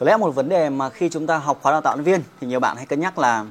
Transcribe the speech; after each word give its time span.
có 0.00 0.06
lẽ 0.06 0.16
một 0.16 0.30
vấn 0.30 0.48
đề 0.48 0.70
mà 0.70 0.90
khi 0.90 1.08
chúng 1.08 1.26
ta 1.26 1.38
học 1.38 1.58
khóa 1.62 1.72
đào 1.72 1.80
tạo 1.80 1.96
nhân 1.96 2.04
viên 2.04 2.22
thì 2.40 2.46
nhiều 2.46 2.60
bạn 2.60 2.76
hay 2.76 2.86
cân 2.86 3.00
nhắc 3.00 3.18
là 3.18 3.44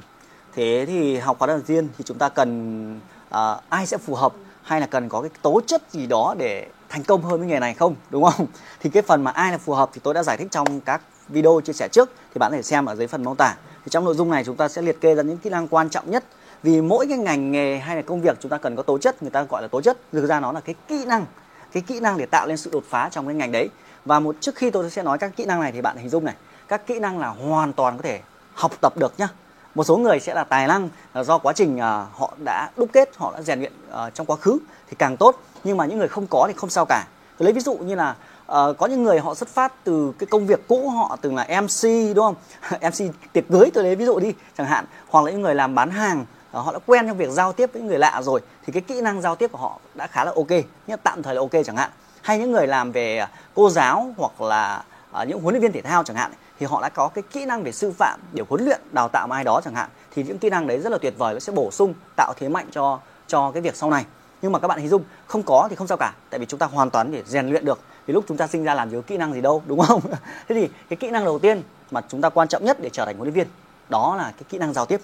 thế 0.54 0.84
thì 0.86 1.16
học 1.16 1.38
khóa 1.38 1.46
đào 1.46 1.56
tạo 1.56 1.64
viên 1.66 1.88
thì 1.98 2.04
chúng 2.04 2.18
ta 2.18 2.28
cần 2.28 3.00
à, 3.30 3.56
ai 3.68 3.86
sẽ 3.86 3.98
phù 3.98 4.14
hợp 4.14 4.32
hay 4.62 4.80
là 4.80 4.86
cần 4.86 5.08
có 5.08 5.20
cái 5.20 5.30
tố 5.42 5.60
chất 5.66 5.82
gì 5.90 6.06
đó 6.06 6.34
để 6.38 6.66
thành 6.88 7.04
công 7.04 7.22
hơn 7.22 7.38
với 7.40 7.48
nghề 7.48 7.58
này 7.58 7.74
không 7.74 7.94
đúng 8.10 8.24
không? 8.24 8.46
Thì 8.80 8.90
cái 8.90 9.02
phần 9.02 9.24
mà 9.24 9.30
ai 9.30 9.52
là 9.52 9.58
phù 9.58 9.72
hợp 9.72 9.90
thì 9.92 10.00
tôi 10.04 10.14
đã 10.14 10.22
giải 10.22 10.36
thích 10.36 10.48
trong 10.50 10.80
các 10.80 11.00
video 11.28 11.60
chia 11.64 11.72
sẻ 11.72 11.88
trước 11.92 12.10
thì 12.34 12.38
bạn 12.38 12.50
có 12.50 12.56
thể 12.56 12.62
xem 12.62 12.86
ở 12.86 12.96
dưới 12.96 13.06
phần 13.06 13.24
mô 13.24 13.34
tả. 13.34 13.56
Thì 13.84 13.88
trong 13.90 14.04
nội 14.04 14.14
dung 14.14 14.30
này 14.30 14.44
chúng 14.44 14.56
ta 14.56 14.68
sẽ 14.68 14.82
liệt 14.82 15.00
kê 15.00 15.14
ra 15.14 15.22
những 15.22 15.38
kỹ 15.38 15.50
năng 15.50 15.68
quan 15.68 15.90
trọng 15.90 16.10
nhất. 16.10 16.24
Vì 16.62 16.80
mỗi 16.80 17.06
cái 17.08 17.18
ngành 17.18 17.52
nghề 17.52 17.78
hay 17.78 17.96
là 17.96 18.02
công 18.02 18.20
việc 18.20 18.36
chúng 18.40 18.50
ta 18.50 18.58
cần 18.58 18.76
có 18.76 18.82
tố 18.82 18.98
chất 18.98 19.22
người 19.22 19.30
ta 19.30 19.42
gọi 19.42 19.62
là 19.62 19.68
tố 19.68 19.80
chất. 19.80 19.98
Thực 20.12 20.26
ra 20.26 20.40
nó 20.40 20.52
là 20.52 20.60
cái 20.60 20.74
kỹ 20.88 21.04
năng 21.04 21.26
cái 21.72 21.82
kỹ 21.86 22.00
năng 22.00 22.18
để 22.18 22.26
tạo 22.26 22.46
lên 22.46 22.56
sự 22.56 22.70
đột 22.72 22.84
phá 22.88 23.08
trong 23.12 23.26
cái 23.26 23.34
ngành 23.34 23.52
đấy 23.52 23.68
và 24.04 24.20
một 24.20 24.36
trước 24.40 24.54
khi 24.54 24.70
tôi 24.70 24.90
sẽ 24.90 25.02
nói 25.02 25.18
các 25.18 25.32
kỹ 25.36 25.44
năng 25.44 25.60
này 25.60 25.72
thì 25.72 25.80
bạn 25.80 25.96
hình 25.96 26.08
dung 26.08 26.24
này. 26.24 26.34
Các 26.68 26.86
kỹ 26.86 26.98
năng 26.98 27.18
là 27.18 27.28
hoàn 27.28 27.72
toàn 27.72 27.96
có 27.96 28.02
thể 28.02 28.20
học 28.54 28.72
tập 28.80 28.96
được 28.96 29.14
nhá. 29.18 29.28
Một 29.74 29.84
số 29.84 29.96
người 29.96 30.20
sẽ 30.20 30.34
là 30.34 30.44
tài 30.44 30.66
năng 30.66 30.88
là 31.14 31.24
do 31.24 31.38
quá 31.38 31.52
trình 31.52 31.76
uh, 31.76 31.82
họ 32.18 32.32
đã 32.44 32.70
đúc 32.76 32.88
kết 32.92 33.10
họ 33.16 33.32
đã 33.32 33.42
rèn 33.42 33.58
luyện 33.58 33.72
uh, 33.88 34.14
trong 34.14 34.26
quá 34.26 34.36
khứ 34.36 34.58
thì 34.88 34.96
càng 34.98 35.16
tốt. 35.16 35.42
Nhưng 35.64 35.76
mà 35.76 35.86
những 35.86 35.98
người 35.98 36.08
không 36.08 36.26
có 36.26 36.44
thì 36.48 36.54
không 36.56 36.70
sao 36.70 36.86
cả. 36.88 37.06
Tôi 37.38 37.44
lấy 37.44 37.52
ví 37.52 37.60
dụ 37.60 37.74
như 37.76 37.94
là 37.94 38.10
uh, 38.10 38.78
có 38.78 38.86
những 38.86 39.02
người 39.02 39.18
họ 39.18 39.34
xuất 39.34 39.48
phát 39.48 39.72
từ 39.84 40.12
cái 40.18 40.26
công 40.26 40.46
việc 40.46 40.68
cũ 40.68 40.88
họ 40.88 41.16
từng 41.20 41.36
là 41.36 41.60
mc 41.60 42.14
đúng 42.14 42.24
không? 42.24 42.34
mc 42.90 43.14
tiệc 43.32 43.44
cưới 43.48 43.70
tôi 43.74 43.84
lấy 43.84 43.96
ví 43.96 44.04
dụ 44.04 44.18
đi 44.18 44.34
chẳng 44.58 44.66
hạn. 44.66 44.84
Hoặc 45.08 45.24
là 45.24 45.30
những 45.30 45.42
người 45.42 45.54
làm 45.54 45.74
bán 45.74 45.90
hàng 45.90 46.20
uh, 46.20 46.26
họ 46.64 46.72
đã 46.72 46.78
quen 46.86 47.06
trong 47.06 47.16
việc 47.16 47.30
giao 47.30 47.52
tiếp 47.52 47.70
với 47.72 47.82
người 47.82 47.98
lạ 47.98 48.22
rồi 48.22 48.40
thì 48.66 48.72
cái 48.72 48.82
kỹ 48.82 49.00
năng 49.00 49.20
giao 49.20 49.36
tiếp 49.36 49.52
của 49.52 49.58
họ 49.58 49.78
đã 49.94 50.06
khá 50.06 50.24
là 50.24 50.32
ok 50.36 50.50
nhưng 50.86 50.98
tạm 51.02 51.22
thời 51.22 51.34
là 51.34 51.40
ok 51.40 51.52
chẳng 51.64 51.76
hạn 51.76 51.90
hay 52.30 52.38
những 52.38 52.52
người 52.52 52.66
làm 52.66 52.92
về 52.92 53.18
à, 53.18 53.30
cô 53.54 53.70
giáo 53.70 54.14
hoặc 54.16 54.40
là 54.40 54.84
uh, 55.22 55.28
những 55.28 55.40
huấn 55.40 55.54
luyện 55.54 55.62
viên 55.62 55.72
thể 55.72 55.82
thao 55.82 56.04
chẳng 56.04 56.16
hạn 56.16 56.32
thì 56.58 56.66
họ 56.66 56.82
đã 56.82 56.88
có 56.88 57.08
cái 57.08 57.24
kỹ 57.32 57.44
năng 57.44 57.62
về 57.62 57.72
sư 57.72 57.92
phạm 57.98 58.20
để 58.32 58.44
huấn 58.48 58.64
luyện 58.64 58.80
đào 58.92 59.08
tạo 59.08 59.28
ai 59.30 59.44
đó 59.44 59.60
chẳng 59.64 59.74
hạn 59.74 59.88
thì 60.10 60.22
những 60.22 60.38
kỹ 60.38 60.50
năng 60.50 60.66
đấy 60.66 60.78
rất 60.78 60.92
là 60.92 60.98
tuyệt 60.98 61.14
vời 61.18 61.34
nó 61.34 61.40
sẽ 61.40 61.52
bổ 61.52 61.70
sung 61.70 61.94
tạo 62.16 62.32
thế 62.36 62.48
mạnh 62.48 62.66
cho 62.72 62.98
cho 63.26 63.50
cái 63.50 63.62
việc 63.62 63.76
sau 63.76 63.90
này. 63.90 64.04
Nhưng 64.42 64.52
mà 64.52 64.58
các 64.58 64.68
bạn 64.68 64.78
hình 64.78 64.88
dung 64.88 65.02
không 65.26 65.42
có 65.42 65.66
thì 65.70 65.76
không 65.76 65.86
sao 65.86 65.96
cả 65.96 66.12
tại 66.30 66.40
vì 66.40 66.46
chúng 66.46 66.58
ta 66.58 66.66
hoàn 66.66 66.90
toàn 66.90 67.12
để 67.12 67.22
rèn 67.26 67.48
luyện 67.48 67.64
được 67.64 67.80
vì 68.06 68.14
lúc 68.14 68.24
chúng 68.28 68.36
ta 68.36 68.46
sinh 68.46 68.64
ra 68.64 68.74
làm 68.74 68.90
gì 68.90 68.96
có 68.96 69.02
kỹ 69.06 69.16
năng 69.16 69.32
gì 69.32 69.40
đâu 69.40 69.62
đúng 69.66 69.80
không? 69.80 70.00
Thế 70.48 70.54
thì 70.54 70.68
cái 70.88 70.96
kỹ 70.96 71.10
năng 71.10 71.24
đầu 71.24 71.38
tiên 71.38 71.62
mà 71.90 72.00
chúng 72.08 72.20
ta 72.20 72.28
quan 72.28 72.48
trọng 72.48 72.64
nhất 72.64 72.76
để 72.80 72.90
trở 72.92 73.04
thành 73.04 73.16
huấn 73.16 73.26
luyện 73.26 73.34
viên 73.34 73.46
đó 73.88 74.16
là 74.16 74.24
cái 74.24 74.44
kỹ 74.48 74.58
năng 74.58 74.72
giao 74.72 74.86
tiếp. 74.86 75.00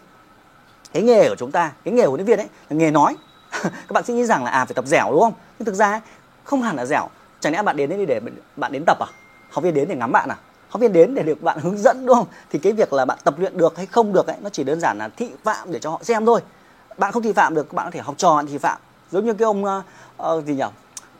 Cái 0.92 1.02
nghề 1.02 1.28
của 1.28 1.36
chúng 1.38 1.52
ta 1.52 1.72
cái 1.84 1.94
nghề 1.94 2.04
huấn 2.04 2.16
luyện 2.16 2.26
viên 2.26 2.38
ấy 2.38 2.48
là 2.68 2.76
nghề 2.76 2.90
nói. 2.90 3.16
Các 3.62 3.92
bạn 3.92 4.04
sẽ 4.04 4.14
nghĩ 4.14 4.24
rằng 4.24 4.44
là 4.44 4.50
à 4.50 4.64
phải 4.64 4.74
tập 4.74 4.84
dẻo 4.86 5.10
đúng 5.10 5.20
không? 5.20 5.34
Nhưng 5.58 5.66
thực 5.66 5.74
ra 5.74 6.00
không 6.46 6.62
hẳn 6.62 6.76
là 6.76 6.86
dẻo. 6.86 7.08
Chẳng 7.40 7.52
lẽ 7.52 7.62
bạn 7.62 7.76
đến 7.76 7.90
đây 7.90 8.06
để 8.06 8.20
bạn 8.56 8.72
đến 8.72 8.82
tập 8.86 8.98
à? 9.00 9.06
Học 9.50 9.64
viên 9.64 9.74
đến 9.74 9.88
để 9.88 9.96
ngắm 9.96 10.12
bạn 10.12 10.28
à? 10.28 10.36
Học 10.68 10.80
viên 10.80 10.92
đến 10.92 11.14
để 11.14 11.22
được 11.22 11.42
bạn 11.42 11.58
hướng 11.58 11.78
dẫn 11.78 12.06
đúng 12.06 12.16
không? 12.16 12.26
Thì 12.50 12.58
cái 12.58 12.72
việc 12.72 12.92
là 12.92 13.04
bạn 13.04 13.18
tập 13.24 13.34
luyện 13.38 13.56
được 13.56 13.76
hay 13.76 13.86
không 13.86 14.12
được 14.12 14.26
ấy 14.26 14.36
nó 14.40 14.48
chỉ 14.50 14.64
đơn 14.64 14.80
giản 14.80 14.98
là 14.98 15.08
thị 15.08 15.30
phạm 15.44 15.72
để 15.72 15.78
cho 15.78 15.90
họ 15.90 16.00
xem 16.02 16.26
thôi. 16.26 16.40
Bạn 16.98 17.12
không 17.12 17.22
thị 17.22 17.32
phạm 17.32 17.54
được 17.54 17.72
bạn 17.72 17.86
có 17.86 17.90
thể 17.90 18.00
học 18.00 18.14
trò 18.18 18.36
bạn 18.36 18.46
thị 18.46 18.58
phạm. 18.58 18.78
Giống 19.10 19.24
như 19.24 19.34
cái 19.34 19.46
ông 19.46 19.64
uh, 19.64 20.44
gì 20.44 20.54
nhỉ? 20.54 20.64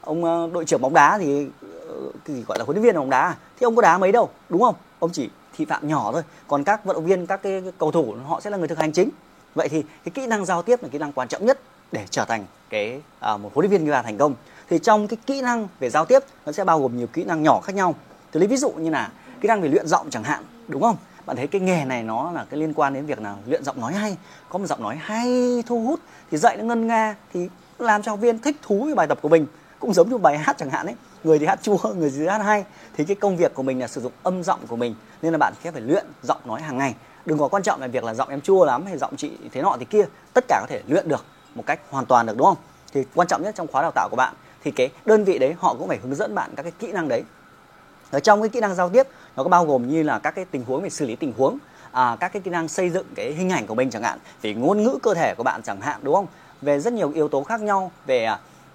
Ông 0.01 0.25
uh, 0.25 0.53
đội 0.53 0.65
trưởng 0.65 0.81
bóng 0.81 0.95
đá 0.95 1.19
thì 1.19 1.47
uh, 1.47 2.15
cái 2.25 2.37
gì 2.37 2.45
gọi 2.49 2.59
là 2.59 2.65
huấn 2.65 2.77
luyện 2.77 2.85
viên 2.85 2.95
bóng 2.95 3.11
đá 3.11 3.21
à? 3.21 3.37
thì 3.61 3.65
ông 3.65 3.77
có 3.77 3.83
đá 3.83 3.99
mấy 3.99 4.13
đâu 4.13 4.31
đúng 4.49 4.63
không? 4.63 4.75
Ông 4.99 5.11
chỉ 5.13 5.31
thị 5.57 5.65
phạm 5.65 5.89
nhỏ 5.89 6.13
thôi. 6.13 6.23
Còn 6.49 6.65
các 6.65 6.85
vận 6.85 6.97
động 6.97 7.07
viên 7.07 7.27
các 7.27 7.43
cái 7.43 7.63
cầu 7.79 7.91
thủ 7.91 8.15
họ 8.27 8.41
sẽ 8.41 8.51
là 8.51 8.57
người 8.57 8.69
thực 8.69 8.79
hành 8.79 8.93
chính. 8.93 9.11
Vậy 9.55 9.69
thì 9.69 9.83
cái 9.83 10.13
kỹ 10.15 10.27
năng 10.27 10.45
giao 10.45 10.63
tiếp 10.63 10.83
là 10.83 10.89
kỹ 10.93 10.99
năng 10.99 11.13
quan 11.13 11.29
trọng 11.29 11.47
nhất 11.47 11.61
để 11.93 12.05
trở 12.11 12.25
thành 12.25 12.45
cái 12.71 13.01
uh, 13.35 13.41
một 13.41 13.51
huấn 13.55 13.65
luyện 13.65 13.71
viên 13.71 13.85
như 13.85 13.91
là 13.91 14.03
thành 14.03 14.19
công 14.19 14.35
thì 14.69 14.79
trong 14.79 15.09
cái 15.09 15.17
kỹ 15.27 15.43
năng 15.43 15.69
về 15.81 15.91
giao 15.91 16.05
tiếp, 16.05 16.23
nó 16.47 16.53
sẽ 16.53 16.65
bao 16.65 16.81
gồm 16.81 16.97
nhiều 16.97 17.07
kỹ 17.07 17.25
năng 17.25 17.43
nhỏ 17.43 17.61
khác 17.61 17.75
nhau. 17.75 17.95
Tôi 18.31 18.41
lấy 18.41 18.49
ví 18.49 18.57
dụ 18.57 18.71
như 18.71 18.91
là 18.91 19.11
kỹ 19.41 19.49
năng 19.49 19.63
về 19.63 19.69
luyện 19.69 19.87
giọng 19.87 20.11
chẳng 20.11 20.25
hạn, 20.25 20.45
đúng 20.69 20.83
không? 20.83 20.97
Bạn 21.27 21.37
thấy 21.37 21.47
cái 21.47 21.61
nghề 21.61 21.85
này 21.85 22.03
nó 22.03 22.33
là 22.33 22.47
cái 22.51 22.61
liên 22.61 22.75
quan 22.75 22.95
đến 22.95 23.07
việc 23.07 23.21
là 23.21 23.35
luyện 23.47 23.65
giọng 23.65 23.81
nói 23.81 23.93
hay, 23.93 24.17
có 24.49 24.59
một 24.59 24.67
giọng 24.67 24.83
nói 24.83 24.97
hay, 25.01 25.63
thu 25.67 25.81
hút, 25.81 26.01
thì 26.31 26.39
dạy 26.39 26.57
nó 26.57 26.65
ngân 26.65 26.87
nga, 26.87 27.17
thì 27.33 27.49
làm 27.79 28.03
cho 28.03 28.13
học 28.13 28.21
viên 28.21 28.39
thích 28.39 28.57
thú 28.63 28.85
với 28.85 28.95
bài 28.95 29.07
tập 29.07 29.19
của 29.23 29.29
mình. 29.29 29.47
Cũng 29.79 29.95
giống 29.95 30.11
như 30.11 30.19
bài 30.19 30.39
hát 30.39 30.57
chẳng 30.59 30.71
hạn 30.71 30.87
ấy, 30.87 30.95
người 31.25 31.39
thì 31.39 31.47
hát 31.47 31.63
chua, 31.63 31.79
người 31.95 32.13
thì 32.17 32.27
hát 32.27 32.39
hay. 32.39 32.65
Thì 32.97 33.05
cái 33.05 33.17
công 33.17 33.37
việc 33.37 33.55
của 33.55 33.63
mình 33.63 33.81
là 33.81 33.89
sử 33.89 34.01
dụng 34.01 34.13
âm 34.23 34.43
giọng 34.43 34.61
của 34.69 34.77
mình, 34.77 34.95
nên 35.23 35.33
là 35.33 35.39
bạn 35.39 35.53
sẽ 35.65 35.71
phải 35.71 35.81
luyện 35.81 36.07
giọng 36.23 36.41
nói 36.45 36.63
hàng 36.63 36.79
ngày. 36.79 36.95
Đừng 37.27 37.39
có 37.39 37.49
quan 37.49 37.63
trọng 37.63 37.81
là 37.81 37.87
việc 37.87 38.05
là 38.05 38.15
giọng 38.15 38.29
em 38.29 38.41
chua 38.41 38.65
lắm 38.65 38.87
hay 38.87 38.99
giọng 38.99 39.17
chị 39.17 39.31
thế 39.53 39.63
nọ 39.63 39.77
thì 39.79 39.85
kia, 39.85 40.05
tất 40.33 40.45
cả 40.49 40.59
có 40.61 40.67
thể 40.69 40.83
luyện 40.87 41.09
được 41.09 41.25
một 41.55 41.63
cách 41.67 41.81
hoàn 41.91 42.07
toàn 42.07 42.27
được, 42.27 42.37
đúng 42.37 42.47
không? 42.47 42.57
Thì 42.93 43.05
quan 43.15 43.29
trọng 43.29 43.43
nhất 43.43 43.55
trong 43.55 43.67
khóa 43.67 43.83
đào 43.83 43.91
tạo 43.95 44.09
của 44.11 44.17
bạn 44.17 44.35
thì 44.67 44.73
cái 44.73 44.91
đơn 45.05 45.25
vị 45.25 45.39
đấy 45.39 45.55
họ 45.59 45.75
cũng 45.79 45.89
phải 45.89 45.99
hướng 46.03 46.15
dẫn 46.15 46.35
bạn 46.35 46.51
các 46.57 46.63
cái 46.63 46.73
kỹ 46.79 46.93
năng 46.93 47.09
đấy. 47.09 47.23
Ở 48.11 48.21
trong 48.21 48.43
cái 48.43 48.49
kỹ 48.49 48.61
năng 48.61 48.75
giao 48.75 48.89
tiếp 48.89 49.07
nó 49.37 49.43
có 49.43 49.49
bao 49.49 49.67
gồm 49.67 49.89
như 49.89 50.03
là 50.03 50.19
các 50.19 50.31
cái 50.31 50.45
tình 50.45 50.65
huống 50.65 50.83
về 50.83 50.91
xử 50.91 51.07
lý 51.07 51.17
tình 51.17 51.33
huống 51.37 51.59
à, 51.93 52.17
các 52.21 52.33
cái 52.33 52.43
kỹ 52.43 52.51
năng 52.51 52.69
xây 52.69 52.91
dựng 52.91 53.07
cái 53.15 53.33
hình 53.33 53.51
ảnh 53.51 53.67
của 53.67 53.75
mình 53.75 53.91
chẳng 53.91 54.03
hạn 54.03 54.19
về 54.43 54.55
ngôn 54.55 54.83
ngữ 54.83 54.99
cơ 55.03 55.15
thể 55.15 55.35
của 55.37 55.43
bạn 55.43 55.63
chẳng 55.63 55.81
hạn 55.81 56.01
đúng 56.03 56.15
không? 56.15 56.27
Về 56.63 56.81
rất 56.81 56.93
nhiều 56.93 57.13
yếu 57.15 57.29
tố 57.29 57.43
khác 57.43 57.61
nhau 57.61 57.93
về 58.07 58.29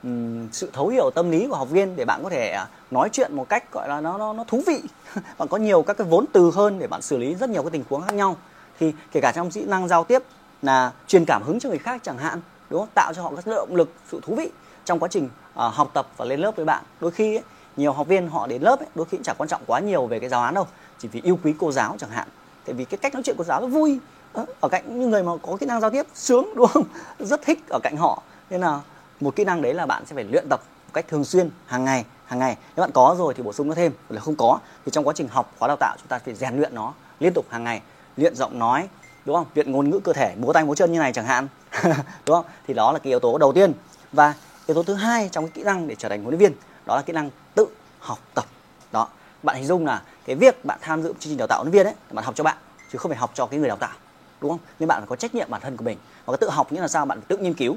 um, 0.04 0.50
sự 0.52 0.70
thấu 0.74 0.88
hiểu 0.88 1.10
tâm 1.16 1.32
lý 1.32 1.48
của 1.48 1.56
học 1.56 1.70
viên 1.70 1.96
để 1.96 2.06
bạn 2.06 2.24
có 2.24 2.30
thể 2.30 2.58
uh, 2.64 2.94
nói 2.94 3.10
chuyện 3.12 3.36
một 3.36 3.50
cách 3.50 3.72
gọi 3.72 3.90
là 3.90 4.02
nó 4.02 4.18
nó, 4.18 4.34
nó 4.34 4.44
thú 4.48 4.64
vị. 4.68 4.82
Bạn 5.38 5.48
có 5.48 5.58
nhiều 5.58 5.82
các 5.82 5.98
cái 5.98 6.08
vốn 6.08 6.26
từ 6.34 6.52
hơn 6.52 6.80
để 6.80 6.88
bạn 6.88 7.02
xử 7.02 7.18
lý 7.18 7.36
rất 7.36 7.50
nhiều 7.50 7.64
cái 7.64 7.72
tình 7.72 7.84
huống 7.90 8.02
khác 8.02 8.14
nhau. 8.14 8.38
Thì 8.80 8.94
kể 9.12 9.22
cả 9.22 9.32
trong 9.32 9.52
kỹ 9.52 9.66
năng 9.66 9.88
giao 9.88 10.04
tiếp 10.04 10.24
là 10.62 10.92
truyền 11.08 11.26
cảm 11.26 11.44
hứng 11.44 11.60
cho 11.60 11.70
người 11.70 11.78
khác 11.78 12.02
chẳng 12.04 12.18
hạn 12.18 12.42
đúng 12.70 12.80
không? 12.80 12.90
Tạo 12.94 13.14
cho 13.14 13.22
họ 13.22 13.32
các 13.36 13.48
động 13.48 13.76
lực 13.76 13.90
sự 14.12 14.20
thú 14.24 14.36
vị 14.36 14.50
trong 14.92 15.00
quá 15.00 15.10
trình 15.12 15.30
à, 15.56 15.68
học 15.68 15.92
tập 15.94 16.08
và 16.18 16.26
lên 16.26 16.40
lớp 16.40 16.56
với 16.56 16.66
bạn. 16.66 16.84
Đôi 17.02 17.12
khi 17.12 17.36
ấy, 17.36 17.44
nhiều 17.76 17.94
học 17.94 18.08
viên 18.08 18.28
họ 18.28 18.48
đến 18.48 18.62
lớp 18.62 18.80
ấy, 18.80 18.88
đôi 18.96 19.06
khi 19.06 19.18
cũng 19.18 19.24
chẳng 19.24 19.36
quan 19.40 19.50
trọng 19.50 19.62
quá 19.68 19.80
nhiều 19.80 20.08
về 20.08 20.20
cái 20.20 20.30
giáo 20.30 20.42
án 20.42 20.54
đâu 20.54 20.68
chỉ 21.00 21.08
vì 21.08 21.22
yêu 21.24 21.40
quý 21.44 21.54
cô 21.60 21.72
giáo 21.72 21.96
chẳng 22.00 22.10
hạn. 22.10 22.28
Tại 22.66 22.74
vì 22.74 22.86
cái 22.86 22.98
cách 22.98 23.14
nói 23.14 23.24
chuyện 23.26 23.36
của 23.36 23.44
giáo 23.44 23.62
nó 23.62 23.68
vui 23.68 24.00
ờ, 24.34 24.46
ở 24.60 24.70
cạnh 24.70 25.00
những 25.00 25.10
người 25.10 25.24
mà 25.24 25.32
có 25.42 25.58
kỹ 25.60 25.66
năng 25.66 25.82
giao 25.82 25.90
tiếp 25.90 26.06
sướng 26.14 26.54
đúng 26.56 26.68
không? 26.68 26.84
Rất 27.20 27.42
thích 27.42 27.60
ở 27.70 27.80
cạnh 27.84 27.98
họ. 27.98 28.24
Nên 28.50 28.62
là 28.62 28.80
một 29.20 29.36
kỹ 29.36 29.44
năng 29.44 29.62
đấy 29.62 29.74
là 29.74 29.86
bạn 29.86 30.06
sẽ 30.06 30.16
phải 30.16 30.24
luyện 30.24 30.46
tập 30.50 30.62
một 30.88 30.92
cách 30.94 31.06
thường 31.08 31.24
xuyên 31.24 31.50
hàng 31.66 31.84
ngày 31.84 32.06
hàng 32.26 32.40
ngày. 32.40 32.58
Nếu 32.76 32.84
bạn 32.84 32.92
có 32.92 33.16
rồi 33.18 33.34
thì 33.34 33.44
bổ 33.44 33.54
sung 33.54 33.68
nó 33.68 33.76
thêm 33.76 33.92
là 34.10 34.22
không 34.22 34.36
có 34.36 34.60
thì 34.86 34.92
trong 34.92 35.08
quá 35.08 35.14
trình 35.18 35.28
học 35.28 35.54
khóa 35.60 35.68
đào 35.68 35.78
tạo 35.80 35.96
chúng 35.98 36.08
ta 36.08 36.20
phải 36.26 36.34
rèn 36.34 36.58
luyện 36.58 36.76
nó 36.76 36.94
liên 37.20 37.34
tục 37.34 37.46
hàng 37.50 37.64
ngày. 37.64 37.82
Luyện 38.18 38.36
giọng 38.36 38.60
nói 38.60 38.88
đúng 39.26 39.36
không? 39.36 39.46
Luyện 39.56 39.72
ngôn 39.72 39.90
ngữ 39.90 40.00
cơ 40.00 40.14
thể 40.14 40.36
múa 40.38 40.54
tay 40.54 40.66
múa 40.66 40.76
chân 40.76 40.92
như 40.92 41.00
này 41.00 41.14
chẳng 41.14 41.26
hạn 41.26 41.48
đúng 42.26 42.36
không? 42.36 42.46
Thì 42.68 42.74
đó 42.74 42.92
là 42.92 43.00
cái 43.00 43.12
yếu 43.12 43.20
tố 43.20 43.38
đầu 43.38 43.54
tiên. 43.54 43.74
Và 44.12 44.34
yếu 44.72 44.84
tố 44.84 44.84
thứ 44.84 44.94
hai 44.94 45.30
trong 45.32 45.46
cái 45.46 45.52
kỹ 45.54 45.64
năng 45.64 45.88
để 45.88 45.96
trở 45.96 46.10
thành 46.10 46.24
huấn 46.24 46.38
luyện 46.38 46.40
viên 46.40 46.60
đó 46.86 46.96
là 46.96 47.02
kỹ 47.02 47.14
năng 47.14 47.30
tự 47.56 47.68
học 48.00 48.20
tập. 48.34 48.46
Đó 48.92 49.08
bạn 49.44 49.56
hình 49.56 49.66
dung 49.66 49.86
là 49.86 50.02
cái 50.26 50.36
việc 50.36 50.66
bạn 50.66 50.80
tham 50.82 51.04
dự 51.04 51.10
chương 51.10 51.20
trình 51.20 51.38
đào 51.38 51.48
tạo 51.48 51.64
huấn 51.64 51.74
luyện 51.74 51.86
viên 51.86 51.94
ấy 51.94 51.96
bạn 52.12 52.26
học 52.26 52.36
cho 52.36 52.44
bạn 52.44 52.58
chứ 52.92 52.98
không 52.98 53.10
phải 53.10 53.18
học 53.18 53.32
cho 53.34 53.46
cái 53.46 53.60
người 53.60 53.68
đào 53.68 53.78
tạo 53.78 53.94
đúng 54.42 54.52
không? 54.52 54.60
Nên 54.80 54.88
bạn 54.88 55.00
phải 55.02 55.08
có 55.08 55.16
trách 55.16 55.36
nhiệm 55.36 55.50
bản 55.50 55.62
thân 55.62 55.78
của 55.78 55.84
mình 55.84 55.98
và 56.26 56.34
cái 56.34 56.38
tự 56.38 56.50
học 56.50 56.72
nghĩa 56.72 56.82
là 56.82 56.88
sao? 56.88 57.06
Bạn 57.06 57.22
phải 57.22 57.26
tự 57.28 57.38
nghiên 57.38 57.54
cứu. 57.54 57.76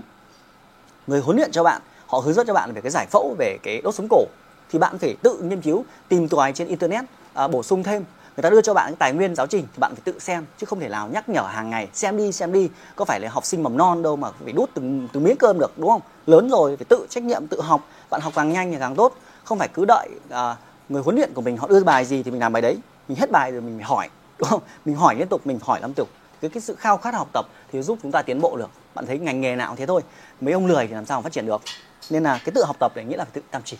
Người 1.06 1.20
huấn 1.20 1.36
luyện 1.36 1.52
cho 1.52 1.62
bạn 1.62 1.82
họ 2.06 2.18
hướng 2.18 2.34
dẫn 2.34 2.46
cho 2.46 2.54
bạn 2.54 2.72
về 2.72 2.80
cái 2.80 2.90
giải 2.90 3.06
phẫu 3.10 3.34
về 3.38 3.58
cái 3.62 3.80
đốt 3.80 3.94
sống 3.94 4.06
cổ 4.10 4.24
thì 4.70 4.78
bạn 4.78 4.98
phải 4.98 5.16
tự 5.22 5.40
nghiên 5.42 5.60
cứu 5.60 5.84
tìm 6.08 6.28
tòi 6.28 6.52
trên 6.52 6.68
internet 6.68 7.04
à, 7.34 7.48
bổ 7.48 7.62
sung 7.62 7.82
thêm 7.82 8.04
người 8.36 8.42
ta 8.42 8.50
đưa 8.50 8.60
cho 8.60 8.74
bạn 8.74 8.86
cái 8.86 8.96
tài 8.98 9.12
nguyên 9.12 9.34
giáo 9.34 9.46
trình 9.46 9.66
thì 9.72 9.78
bạn 9.78 9.94
phải 9.94 10.02
tự 10.04 10.18
xem 10.18 10.46
chứ 10.58 10.66
không 10.66 10.80
thể 10.80 10.88
nào 10.88 11.08
nhắc 11.12 11.28
nhở 11.28 11.42
hàng 11.42 11.70
ngày 11.70 11.88
xem 11.92 12.16
đi 12.16 12.32
xem 12.32 12.52
đi 12.52 12.68
có 12.96 13.04
phải 13.04 13.20
là 13.20 13.28
học 13.28 13.44
sinh 13.44 13.62
mầm 13.62 13.76
non 13.76 14.02
đâu 14.02 14.16
mà 14.16 14.30
phải 14.44 14.52
đút 14.52 14.70
từng 14.74 15.08
từng 15.12 15.24
miếng 15.24 15.36
cơm 15.36 15.58
được 15.58 15.72
đúng 15.76 15.90
không? 15.90 16.00
Lớn 16.26 16.48
rồi 16.50 16.76
phải 16.76 16.84
tự 16.84 17.06
trách 17.10 17.24
nhiệm 17.24 17.46
tự 17.46 17.60
học 17.60 17.80
bạn 18.10 18.20
học 18.20 18.32
càng 18.36 18.52
nhanh 18.52 18.72
thì 18.72 18.78
càng 18.80 18.94
tốt. 18.94 19.12
Không 19.44 19.58
phải 19.58 19.68
cứ 19.68 19.84
đợi 19.84 20.08
à, 20.30 20.56
người 20.88 21.02
huấn 21.02 21.16
luyện 21.16 21.34
của 21.34 21.40
mình 21.40 21.56
họ 21.56 21.68
đưa 21.68 21.84
bài 21.84 22.04
gì 22.04 22.22
thì 22.22 22.30
mình 22.30 22.40
làm 22.40 22.52
bài 22.52 22.62
đấy. 22.62 22.76
Mình 23.08 23.18
hết 23.18 23.30
bài 23.30 23.52
rồi 23.52 23.60
mình 23.60 23.78
phải 23.78 23.84
hỏi 23.84 24.08
đúng 24.38 24.48
không? 24.48 24.60
Mình 24.84 24.96
hỏi 24.96 25.14
liên 25.14 25.28
tục 25.28 25.46
mình 25.46 25.58
hỏi 25.62 25.80
lắm 25.80 25.94
tục 25.94 26.08
cái 26.40 26.50
cái 26.50 26.60
sự 26.60 26.74
khao 26.74 26.96
khát 26.96 27.14
học 27.14 27.28
tập 27.32 27.46
thì 27.72 27.82
giúp 27.82 27.98
chúng 28.02 28.12
ta 28.12 28.22
tiến 28.22 28.40
bộ 28.40 28.56
được. 28.56 28.70
Bạn 28.94 29.06
thấy 29.06 29.18
ngành 29.18 29.40
nghề 29.40 29.56
nào 29.56 29.68
cũng 29.68 29.76
thế 29.76 29.86
thôi. 29.86 30.02
Mấy 30.40 30.54
ông 30.54 30.66
lười 30.66 30.86
thì 30.86 30.94
làm 30.94 31.06
sao 31.06 31.18
mà 31.18 31.22
phát 31.22 31.32
triển 31.32 31.46
được? 31.46 31.62
Nên 32.10 32.22
là 32.22 32.38
cái 32.44 32.52
tự 32.54 32.64
học 32.64 32.76
tập 32.80 32.92
này 32.96 33.04
nghĩa 33.04 33.16
là 33.16 33.24
phải 33.24 33.32
tự 33.32 33.42
chăm 33.52 33.62
chỉ. 33.64 33.78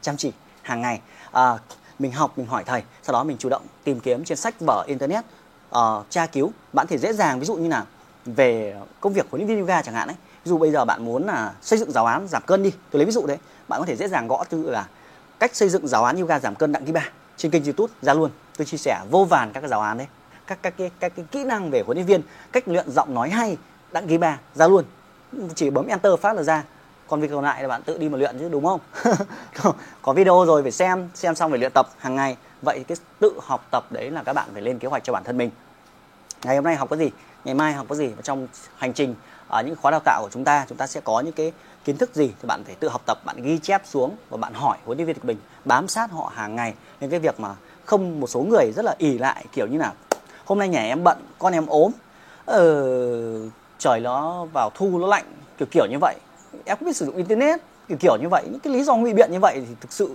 Chăm 0.00 0.16
chỉ 0.16 0.32
hàng 0.62 0.80
ngày. 0.80 1.00
À, 1.32 1.58
mình 1.98 2.12
học 2.12 2.38
mình 2.38 2.46
hỏi 2.46 2.64
thầy 2.64 2.82
sau 3.02 3.12
đó 3.12 3.24
mình 3.24 3.36
chủ 3.38 3.48
động 3.48 3.62
tìm 3.84 4.00
kiếm 4.00 4.24
trên 4.24 4.38
sách 4.38 4.54
vở 4.66 4.84
internet 4.86 5.24
uh, 5.78 6.06
tra 6.10 6.26
cứu. 6.26 6.52
Bạn 6.72 6.86
thể 6.86 6.98
dễ 6.98 7.12
dàng 7.12 7.40
ví 7.40 7.46
dụ 7.46 7.54
như 7.54 7.68
là 7.68 7.84
về 8.24 8.76
công 9.00 9.12
việc 9.12 9.26
huấn 9.30 9.40
luyện 9.40 9.48
viên 9.48 9.60
yoga 9.60 9.82
chẳng 9.82 9.94
hạn 9.94 10.08
ấy. 10.08 10.16
Ví 10.44 10.48
dụ 10.48 10.58
bây 10.58 10.70
giờ 10.70 10.84
bạn 10.84 11.04
muốn 11.04 11.26
là 11.26 11.52
xây 11.62 11.78
dựng 11.78 11.92
giáo 11.92 12.06
án 12.06 12.28
giảm 12.28 12.42
cân 12.46 12.62
đi 12.62 12.72
tôi 12.90 12.98
lấy 12.98 13.06
ví 13.06 13.12
dụ 13.12 13.26
đấy 13.26 13.38
bạn 13.68 13.80
có 13.80 13.86
thể 13.86 13.96
dễ 13.96 14.08
dàng 14.08 14.28
gõ 14.28 14.44
từ 14.48 14.70
là 14.70 14.86
cách 15.38 15.56
xây 15.56 15.68
dựng 15.68 15.88
giáo 15.88 16.04
án 16.04 16.16
yoga 16.16 16.40
giảm 16.40 16.54
cân 16.54 16.72
đặng 16.72 16.84
ký 16.84 16.92
ba 16.92 17.08
trên 17.36 17.50
kênh 17.52 17.64
youtube 17.64 17.92
ra 18.02 18.14
luôn. 18.14 18.30
Tôi 18.56 18.66
chia 18.66 18.76
sẻ 18.76 19.00
vô 19.10 19.24
vàn 19.24 19.52
các 19.52 19.60
cái 19.60 19.68
giáo 19.68 19.80
án 19.80 19.98
đấy 19.98 20.06
các 20.46 20.58
các 20.62 20.74
cái 20.76 20.90
các 21.00 21.12
cái 21.16 21.24
kỹ 21.30 21.44
năng 21.44 21.70
về 21.70 21.82
huấn 21.86 21.96
luyện 21.96 22.06
viên 22.06 22.22
cách 22.52 22.68
luyện 22.68 22.90
giọng 22.90 23.14
nói 23.14 23.30
hay 23.30 23.56
đặng 23.92 24.06
ký 24.06 24.18
ba 24.18 24.38
ra 24.54 24.68
luôn. 24.68 24.84
Chỉ 25.54 25.70
bấm 25.70 25.86
enter 25.86 26.12
phát 26.20 26.32
là 26.32 26.42
ra 26.42 26.64
còn 27.08 27.20
việc 27.20 27.30
còn 27.30 27.44
lại 27.44 27.62
là 27.62 27.68
bạn 27.68 27.82
tự 27.82 27.98
đi 27.98 28.08
mà 28.08 28.18
luyện 28.18 28.38
chứ 28.38 28.48
đúng 28.48 28.64
không? 28.66 28.80
Có 30.02 30.12
video 30.12 30.44
rồi 30.46 30.62
phải 30.62 30.72
xem 30.72 31.08
xem 31.14 31.34
xong 31.34 31.50
phải 31.50 31.58
luyện 31.58 31.72
tập 31.74 31.88
hàng 31.98 32.14
ngày. 32.14 32.36
Vậy 32.62 32.84
cái 32.88 32.96
tự 33.20 33.32
học 33.42 33.66
tập 33.70 33.84
đấy 33.90 34.10
là 34.10 34.22
các 34.22 34.32
bạn 34.32 34.48
phải 34.52 34.62
lên 34.62 34.78
kế 34.78 34.88
hoạch 34.88 35.04
cho 35.04 35.12
bản 35.12 35.24
thân 35.24 35.38
mình. 35.38 35.50
Ngày 36.44 36.56
hôm 36.56 36.64
nay 36.64 36.76
học 36.76 36.90
cái 36.90 36.98
gì? 36.98 37.10
Ngày 37.44 37.54
mai 37.54 37.72
học 37.72 37.86
cái 37.88 37.98
gì? 37.98 38.06
Và 38.06 38.22
trong 38.22 38.48
hành 38.76 38.92
trình 38.92 39.14
ở 39.48 39.62
những 39.62 39.76
khóa 39.76 39.90
đào 39.90 40.00
tạo 40.04 40.22
của 40.22 40.28
chúng 40.32 40.44
ta 40.44 40.66
chúng 40.68 40.78
ta 40.78 40.86
sẽ 40.86 41.00
có 41.00 41.20
những 41.20 41.32
cái 41.32 41.52
kiến 41.84 41.96
thức 41.96 42.14
gì 42.14 42.26
thì 42.26 42.48
bạn 42.48 42.64
phải 42.64 42.74
tự 42.74 42.88
học 42.88 43.02
tập 43.06 43.18
bạn 43.24 43.42
ghi 43.42 43.58
chép 43.58 43.82
xuống 43.84 44.16
và 44.30 44.36
bạn 44.36 44.54
hỏi 44.54 44.78
huấn 44.84 44.98
luyện 44.98 45.06
viên 45.06 45.18
của 45.18 45.26
mình 45.26 45.38
bám 45.64 45.88
sát 45.88 46.10
họ 46.10 46.32
hàng 46.34 46.56
ngày. 46.56 46.74
Nên 47.00 47.10
cái 47.10 47.20
việc 47.20 47.40
mà 47.40 47.54
không 47.84 48.20
một 48.20 48.26
số 48.26 48.40
người 48.40 48.72
rất 48.76 48.84
là 48.84 48.94
ỉ 48.98 49.18
lại 49.18 49.44
kiểu 49.52 49.66
như 49.66 49.78
là 49.78 49.92
hôm 50.44 50.58
nay 50.58 50.68
nhà 50.68 50.82
em 50.82 51.04
bận 51.04 51.18
con 51.38 51.52
em 51.52 51.66
ốm. 51.66 51.92
Ờ, 52.44 53.48
trời 53.78 54.00
nó 54.00 54.44
vào 54.52 54.70
thu 54.74 54.98
nó 54.98 55.06
lạnh 55.06 55.24
kiểu 55.58 55.68
kiểu 55.70 55.86
như 55.90 55.98
vậy 56.00 56.16
em 56.64 56.76
không 56.76 56.86
biết 56.86 56.96
sử 56.96 57.06
dụng 57.06 57.16
internet 57.16 57.60
kiểu 57.88 57.98
kiểu 57.98 58.16
như 58.16 58.28
vậy. 58.28 58.44
Những 58.50 58.60
cái 58.60 58.72
lý 58.72 58.82
do 58.82 58.96
ngụy 58.96 59.14
biện 59.14 59.32
như 59.32 59.40
vậy 59.40 59.62
thì 59.68 59.74
thực 59.80 59.92
sự 59.92 60.10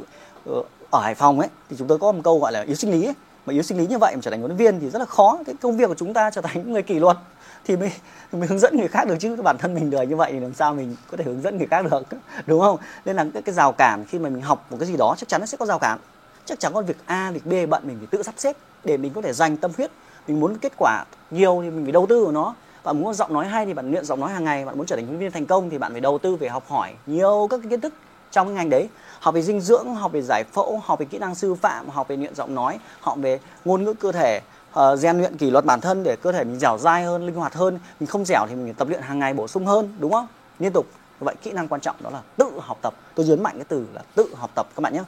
ờ, 0.46 0.64
ở 0.92 1.02
Hải 1.02 1.16
Phòng 1.16 1.40
ấy 1.40 1.50
thì 1.70 1.76
chúng 1.80 1.88
tôi 1.88 1.98
có 1.98 2.12
một 2.12 2.22
câu 2.24 2.40
gọi 2.40 2.52
là 2.52 2.62
yếu 2.62 2.76
sinh 2.76 2.92
lý 2.92 3.06
ấy. 3.06 3.14
mà 3.46 3.54
yếu 3.54 3.64
sinh 3.64 3.78
lý 3.78 3.88
như 3.88 3.98
vậy 3.98 4.16
mà 4.16 4.22
trở 4.22 4.32
thành 4.32 4.40
huấn 4.40 4.52
luyện 4.52 4.58
viên 4.58 4.80
thì 4.80 4.90
rất 4.90 5.00
là 5.00 5.06
khó. 5.06 5.40
Cái 5.46 5.56
công 5.62 5.78
việc 5.78 5.88
của 5.88 5.96
chúng 5.96 6.14
ta 6.14 6.30
trở 6.30 6.42
thành 6.42 6.58
những 6.58 6.74
người 6.74 6.84
kỷ 6.84 7.00
luật 7.00 7.18
thì 7.66 7.78
mới, 7.78 7.92
mới 8.32 8.48
hướng 8.48 8.60
dẫn 8.60 8.78
người 8.78 8.88
khác 8.88 9.08
được 9.08 9.16
chứ 9.20 9.36
bản 9.36 9.58
thân 9.58 9.74
mình 9.74 9.90
đời 9.90 10.08
như 10.08 10.16
vậy 10.16 10.32
thì 10.32 10.40
làm 10.40 10.54
sao 10.54 10.74
mình 10.74 10.96
có 11.12 11.18
thể 11.18 11.24
hướng 11.24 11.42
dẫn 11.42 11.58
người 11.58 11.68
khác 11.68 11.86
được 11.92 12.04
đúng 12.46 12.62
không? 12.62 12.78
Nên 13.06 13.16
là 13.16 13.26
cái, 13.34 13.42
cái 13.42 13.56
rào 13.56 13.72
cản 13.72 14.06
khi 14.06 14.20
mà 14.20 14.30
mình 14.30 14.42
học 14.42 14.66
một 14.70 14.78
cái 14.80 14.88
gì 14.88 14.98
đó 14.98 15.16
chắc 15.18 15.30
chắn 15.30 15.42
nó 15.42 15.46
sẽ 15.46 15.58
có 15.58 15.66
rào 15.66 15.80
cản. 15.80 16.00
Chắc 16.46 16.60
chắn 16.60 16.74
có 16.74 16.82
việc 16.82 16.98
A 17.06 17.32
việc 17.32 17.46
B 17.46 17.70
bận 17.70 17.84
mình 17.88 17.98
phải 17.98 18.08
tự 18.12 18.24
sắp 18.24 18.36
xếp 18.38 18.58
để 18.84 18.98
mình 18.98 19.14
có 19.14 19.22
thể 19.22 19.34
dành 19.34 19.58
tâm 19.58 19.72
huyết. 19.78 19.92
Mình 20.28 20.40
muốn 20.40 20.58
kết 20.58 20.74
quả 20.78 21.06
nhiều 21.32 21.60
thì 21.64 21.70
mình 21.70 21.86
phải 21.86 21.92
đầu 21.92 22.06
tư 22.10 22.24
vào 22.24 22.32
nó 22.32 22.56
bạn 22.84 23.02
muốn 23.02 23.14
giọng 23.14 23.34
nói 23.34 23.48
hay 23.48 23.66
thì 23.66 23.74
bạn 23.74 23.92
luyện 23.92 24.06
giọng 24.06 24.20
nói 24.20 24.32
hàng 24.32 24.44
ngày 24.44 24.66
bạn 24.66 24.78
muốn 24.78 24.86
trở 24.86 24.96
thành 24.96 25.06
huấn 25.06 25.20
viên 25.20 25.32
thành 25.32 25.46
công 25.46 25.70
thì 25.70 25.78
bạn 25.78 25.92
phải 25.92 26.02
đầu 26.02 26.18
tư 26.18 26.36
về 26.36 26.50
học 26.50 26.64
hỏi 26.68 26.94
nhiều 27.06 27.48
các 27.50 27.60
kiến 27.70 27.82
thức 27.82 27.94
trong 28.32 28.48
cái 28.48 28.56
ngành 28.56 28.70
đấy. 28.70 28.90
Học 29.20 29.34
về 29.34 29.42
dinh 29.42 29.62
dưỡng 29.62 29.96
học 29.96 30.12
về 30.12 30.22
giải 30.22 30.44
phẫu 30.44 30.82
học 30.84 31.00
về 31.00 31.06
kỹ 31.06 31.18
năng 31.18 31.36
sư 31.36 31.56
phạm 31.56 31.90
học 31.90 32.08
về 32.08 32.18
luyện 32.18 32.36
giọng 32.36 32.56
nói 32.56 32.80
học 33.02 33.18
về 33.18 33.40
ngôn 33.66 33.84
ngữ 33.84 33.94
cơ 33.94 34.12
thể 34.12 34.42
uh, 34.80 35.00
luyện 35.04 35.38
kỷ 35.38 35.52
luật 35.52 35.66
bản 35.66 35.82
thân 35.82 36.04
để 36.04 36.16
cơ 36.16 36.32
thể 36.32 36.44
mình 36.44 36.60
dẻo 36.60 36.78
dai 36.78 37.04
hơn 37.04 37.26
linh 37.26 37.36
hoạt 37.36 37.54
hơn. 37.54 37.80
Mình 38.00 38.08
không 38.08 38.26
dẻo 38.26 38.46
thì 38.50 38.56
mình 38.56 38.74
tập 38.74 38.90
luyện 38.90 39.02
hàng 39.02 39.20
ngày 39.20 39.34
bổ 39.34 39.48
sung 39.48 39.66
hơn 39.66 39.96
đúng 40.00 40.12
không? 40.12 40.28
Liên 40.60 40.72
tục. 40.72 40.86
Vậy 41.20 41.36
kỹ 41.42 41.52
năng 41.52 41.68
quan 41.68 41.82
trọng 41.82 41.96
đó 42.04 42.10
là 42.10 42.22
tự 42.38 42.52
học 42.60 42.78
tập. 42.82 42.94
Tôi 43.16 43.26
nhấn 43.26 43.44
mạnh 43.44 43.56
cái 43.56 43.66
từ 43.68 43.86
là 43.94 44.02
tự 44.16 44.36
học 44.36 44.50
tập 44.56 44.68
các 44.76 44.82
bạn 44.82 44.94
nhé. 44.94 45.04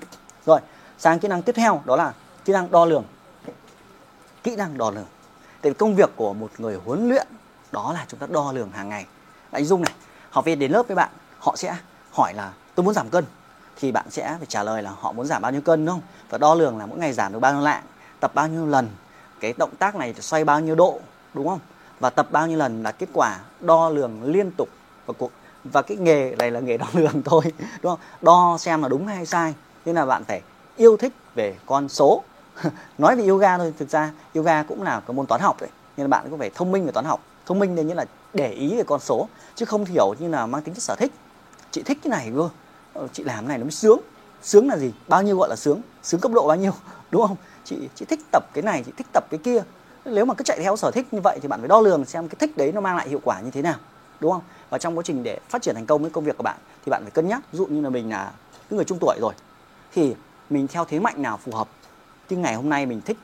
Rồi 0.45 0.59
sang 0.97 1.19
kỹ 1.19 1.27
năng 1.27 1.41
tiếp 1.41 1.55
theo 1.55 1.81
đó 1.85 1.95
là 1.95 2.13
kỹ 2.45 2.53
năng 2.53 2.71
đo 2.71 2.85
lường. 2.85 3.03
Kỹ 4.43 4.55
năng 4.55 4.77
đo 4.77 4.91
lường. 4.91 5.05
Tại 5.61 5.73
công 5.73 5.95
việc 5.95 6.09
của 6.15 6.33
một 6.33 6.51
người 6.57 6.79
huấn 6.85 7.09
luyện 7.09 7.27
đó 7.71 7.93
là 7.93 8.05
chúng 8.07 8.19
ta 8.19 8.27
đo 8.29 8.51
lường 8.51 8.71
hàng 8.71 8.89
ngày. 8.89 9.05
Anh 9.51 9.65
dung 9.65 9.81
này, 9.81 9.93
học 10.29 10.45
viên 10.45 10.59
đến 10.59 10.71
lớp 10.71 10.87
với 10.87 10.95
bạn, 10.95 11.09
họ 11.39 11.55
sẽ 11.55 11.75
hỏi 12.11 12.33
là, 12.33 12.53
tôi 12.75 12.83
muốn 12.83 12.93
giảm 12.93 13.09
cân. 13.09 13.25
Thì 13.75 13.91
bạn 13.91 14.05
sẽ 14.09 14.35
phải 14.37 14.45
trả 14.45 14.63
lời 14.63 14.83
là, 14.83 14.91
họ 14.99 15.11
muốn 15.11 15.25
giảm 15.25 15.41
bao 15.41 15.51
nhiêu 15.51 15.61
cân, 15.61 15.85
đúng 15.85 15.95
không? 15.95 16.01
Và 16.29 16.37
đo 16.37 16.55
lường 16.55 16.77
là 16.77 16.85
mỗi 16.85 16.99
ngày 16.99 17.13
giảm 17.13 17.33
được 17.33 17.39
bao 17.39 17.53
nhiêu 17.53 17.61
lạng, 17.61 17.83
tập 18.19 18.31
bao 18.33 18.47
nhiêu 18.47 18.65
lần, 18.65 18.89
cái 19.39 19.53
động 19.57 19.75
tác 19.79 19.95
này 19.95 20.13
xoay 20.19 20.43
bao 20.43 20.59
nhiêu 20.59 20.75
độ, 20.75 20.99
đúng 21.33 21.47
không? 21.47 21.59
Và 21.99 22.09
tập 22.09 22.27
bao 22.31 22.47
nhiêu 22.47 22.57
lần 22.57 22.83
là 22.83 22.91
kết 22.91 23.09
quả 23.13 23.39
đo 23.59 23.89
lường 23.89 24.23
liên 24.23 24.51
tục 24.51 24.69
và 25.05 25.13
cuộc, 25.17 25.31
và 25.63 25.81
cái 25.81 25.97
nghề 25.97 26.35
này 26.35 26.51
là 26.51 26.59
nghề 26.59 26.77
đo 26.77 26.87
lường 26.93 27.21
thôi, 27.25 27.43
đúng 27.81 27.91
không? 27.91 27.99
Đo 28.21 28.57
xem 28.59 28.81
là 28.81 28.89
đúng 28.89 29.07
hay 29.07 29.25
sai. 29.25 29.53
Nên 29.85 29.95
là 29.95 30.05
bạn 30.05 30.23
phải 30.23 30.41
yêu 30.77 30.97
thích 30.97 31.13
về 31.35 31.55
con 31.65 31.89
số. 31.89 32.23
Nói 32.97 33.15
về 33.15 33.27
yoga 33.27 33.57
thôi, 33.57 33.73
thực 33.77 33.89
ra 33.89 34.11
yoga 34.35 34.63
cũng 34.63 34.83
là 34.83 35.01
cái 35.07 35.15
môn 35.15 35.25
toán 35.25 35.41
học 35.41 35.61
đấy 35.61 35.69
nên 35.97 36.03
là 36.03 36.07
bạn 36.07 36.29
cũng 36.29 36.39
phải 36.39 36.49
thông 36.55 36.71
minh 36.71 36.85
về 36.85 36.91
toán 36.91 37.05
học 37.05 37.19
thông 37.51 37.59
minh 37.59 37.75
nên 37.75 37.87
như 37.87 37.93
là 37.93 38.05
để 38.33 38.51
ý 38.51 38.75
về 38.77 38.83
con 38.83 38.99
số 38.99 39.27
chứ 39.55 39.65
không 39.65 39.85
hiểu 39.85 40.13
như 40.19 40.27
là 40.27 40.45
mang 40.45 40.61
tính 40.61 40.73
chất 40.73 40.83
sở 40.83 40.95
thích. 40.95 41.11
Chị 41.71 41.83
thích 41.83 41.97
cái 42.03 42.09
này 42.09 42.31
cơ 42.35 42.49
ờ, 42.93 43.07
chị 43.13 43.23
làm 43.23 43.37
cái 43.37 43.47
này 43.47 43.57
nó 43.57 43.63
mới 43.63 43.71
sướng. 43.71 43.99
Sướng 44.41 44.67
là 44.69 44.77
gì? 44.77 44.93
Bao 45.07 45.23
nhiêu 45.23 45.37
gọi 45.37 45.49
là 45.49 45.55
sướng? 45.55 45.81
Sướng 46.03 46.19
cấp 46.19 46.31
độ 46.31 46.47
bao 46.47 46.57
nhiêu? 46.57 46.71
Đúng 47.11 47.27
không? 47.27 47.37
Chị 47.63 47.89
chị 47.95 48.05
thích 48.05 48.19
tập 48.31 48.43
cái 48.53 48.61
này 48.61 48.83
chị 48.85 48.91
thích 48.97 49.07
tập 49.13 49.23
cái 49.29 49.39
kia. 49.43 49.63
Nếu 50.05 50.25
mà 50.25 50.33
cứ 50.33 50.43
chạy 50.43 50.59
theo 50.61 50.75
sở 50.77 50.91
thích 50.91 51.07
như 51.11 51.21
vậy 51.23 51.39
thì 51.41 51.47
bạn 51.47 51.59
phải 51.59 51.67
đo 51.67 51.81
lường 51.81 52.05
xem 52.05 52.27
cái 52.27 52.35
thích 52.39 52.57
đấy 52.57 52.71
nó 52.71 52.81
mang 52.81 52.97
lại 52.97 53.09
hiệu 53.09 53.19
quả 53.23 53.41
như 53.41 53.51
thế 53.51 53.61
nào 53.61 53.75
đúng 54.19 54.31
không? 54.31 54.41
Và 54.69 54.77
trong 54.77 54.97
quá 54.97 55.03
trình 55.03 55.23
để 55.23 55.39
phát 55.49 55.61
triển 55.61 55.75
thành 55.75 55.85
công 55.85 56.01
với 56.01 56.11
công 56.11 56.23
việc 56.23 56.37
của 56.37 56.43
bạn 56.43 56.57
thì 56.85 56.89
bạn 56.89 57.01
phải 57.01 57.11
cân 57.11 57.27
nhắc. 57.27 57.41
Ví 57.51 57.57
dụ 57.57 57.65
như 57.65 57.81
là 57.81 57.89
mình 57.89 58.09
là 58.09 58.31
những 58.69 58.77
người 58.77 58.85
trung 58.85 58.97
tuổi 59.01 59.17
rồi 59.21 59.33
thì 59.93 60.15
mình 60.49 60.67
theo 60.67 60.85
thế 60.85 60.99
mạnh 60.99 61.21
nào 61.21 61.37
phù 61.37 61.51
hợp? 61.55 61.67
Chứ 62.29 62.37
ngày 62.37 62.55
hôm 62.55 62.69
nay 62.69 62.85
mình 62.85 63.01
thích 63.01 63.17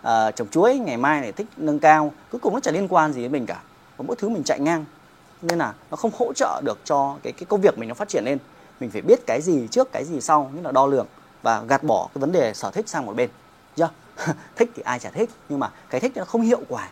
uh, 0.00 0.36
trồng 0.36 0.48
chuối 0.48 0.78
ngày 0.78 0.96
mai 0.96 1.22
lại 1.22 1.32
thích 1.32 1.46
nâng 1.56 1.78
cao. 1.78 2.12
Cuối 2.30 2.38
cùng 2.38 2.54
nó 2.54 2.60
chẳng 2.60 2.74
liên 2.74 2.88
quan 2.88 3.12
gì 3.12 3.22
đến 3.22 3.32
mình 3.32 3.46
cả 3.46 3.60
và 3.96 4.04
mỗi 4.08 4.16
thứ 4.16 4.28
mình 4.28 4.44
chạy 4.44 4.60
ngang. 4.60 4.84
Nên 5.42 5.58
là 5.58 5.74
nó 5.90 5.96
không 5.96 6.10
hỗ 6.18 6.32
trợ 6.32 6.60
được 6.64 6.78
cho 6.84 7.16
cái 7.22 7.32
cái 7.32 7.44
công 7.48 7.60
việc 7.60 7.78
mình 7.78 7.88
nó 7.88 7.94
phát 7.94 8.08
triển 8.08 8.24
lên. 8.24 8.38
Mình 8.80 8.90
phải 8.90 9.02
biết 9.02 9.26
cái 9.26 9.40
gì 9.42 9.68
trước 9.70 9.92
cái 9.92 10.04
gì 10.04 10.20
sau 10.20 10.50
như 10.54 10.62
là 10.62 10.72
đo 10.72 10.86
lường 10.86 11.06
và 11.42 11.62
gạt 11.62 11.82
bỏ 11.82 12.08
cái 12.14 12.20
vấn 12.20 12.32
đề 12.32 12.54
sở 12.54 12.70
thích 12.70 12.88
sang 12.88 13.06
một 13.06 13.16
bên. 13.16 13.30
Chưa? 13.76 13.90
Thích 14.56 14.70
thì 14.76 14.82
ai 14.82 14.98
chả 14.98 15.10
thích 15.10 15.30
nhưng 15.48 15.60
mà 15.60 15.70
cái 15.90 16.00
thích 16.00 16.12
nó 16.14 16.24
không 16.24 16.42
hiệu 16.42 16.60
quả. 16.68 16.88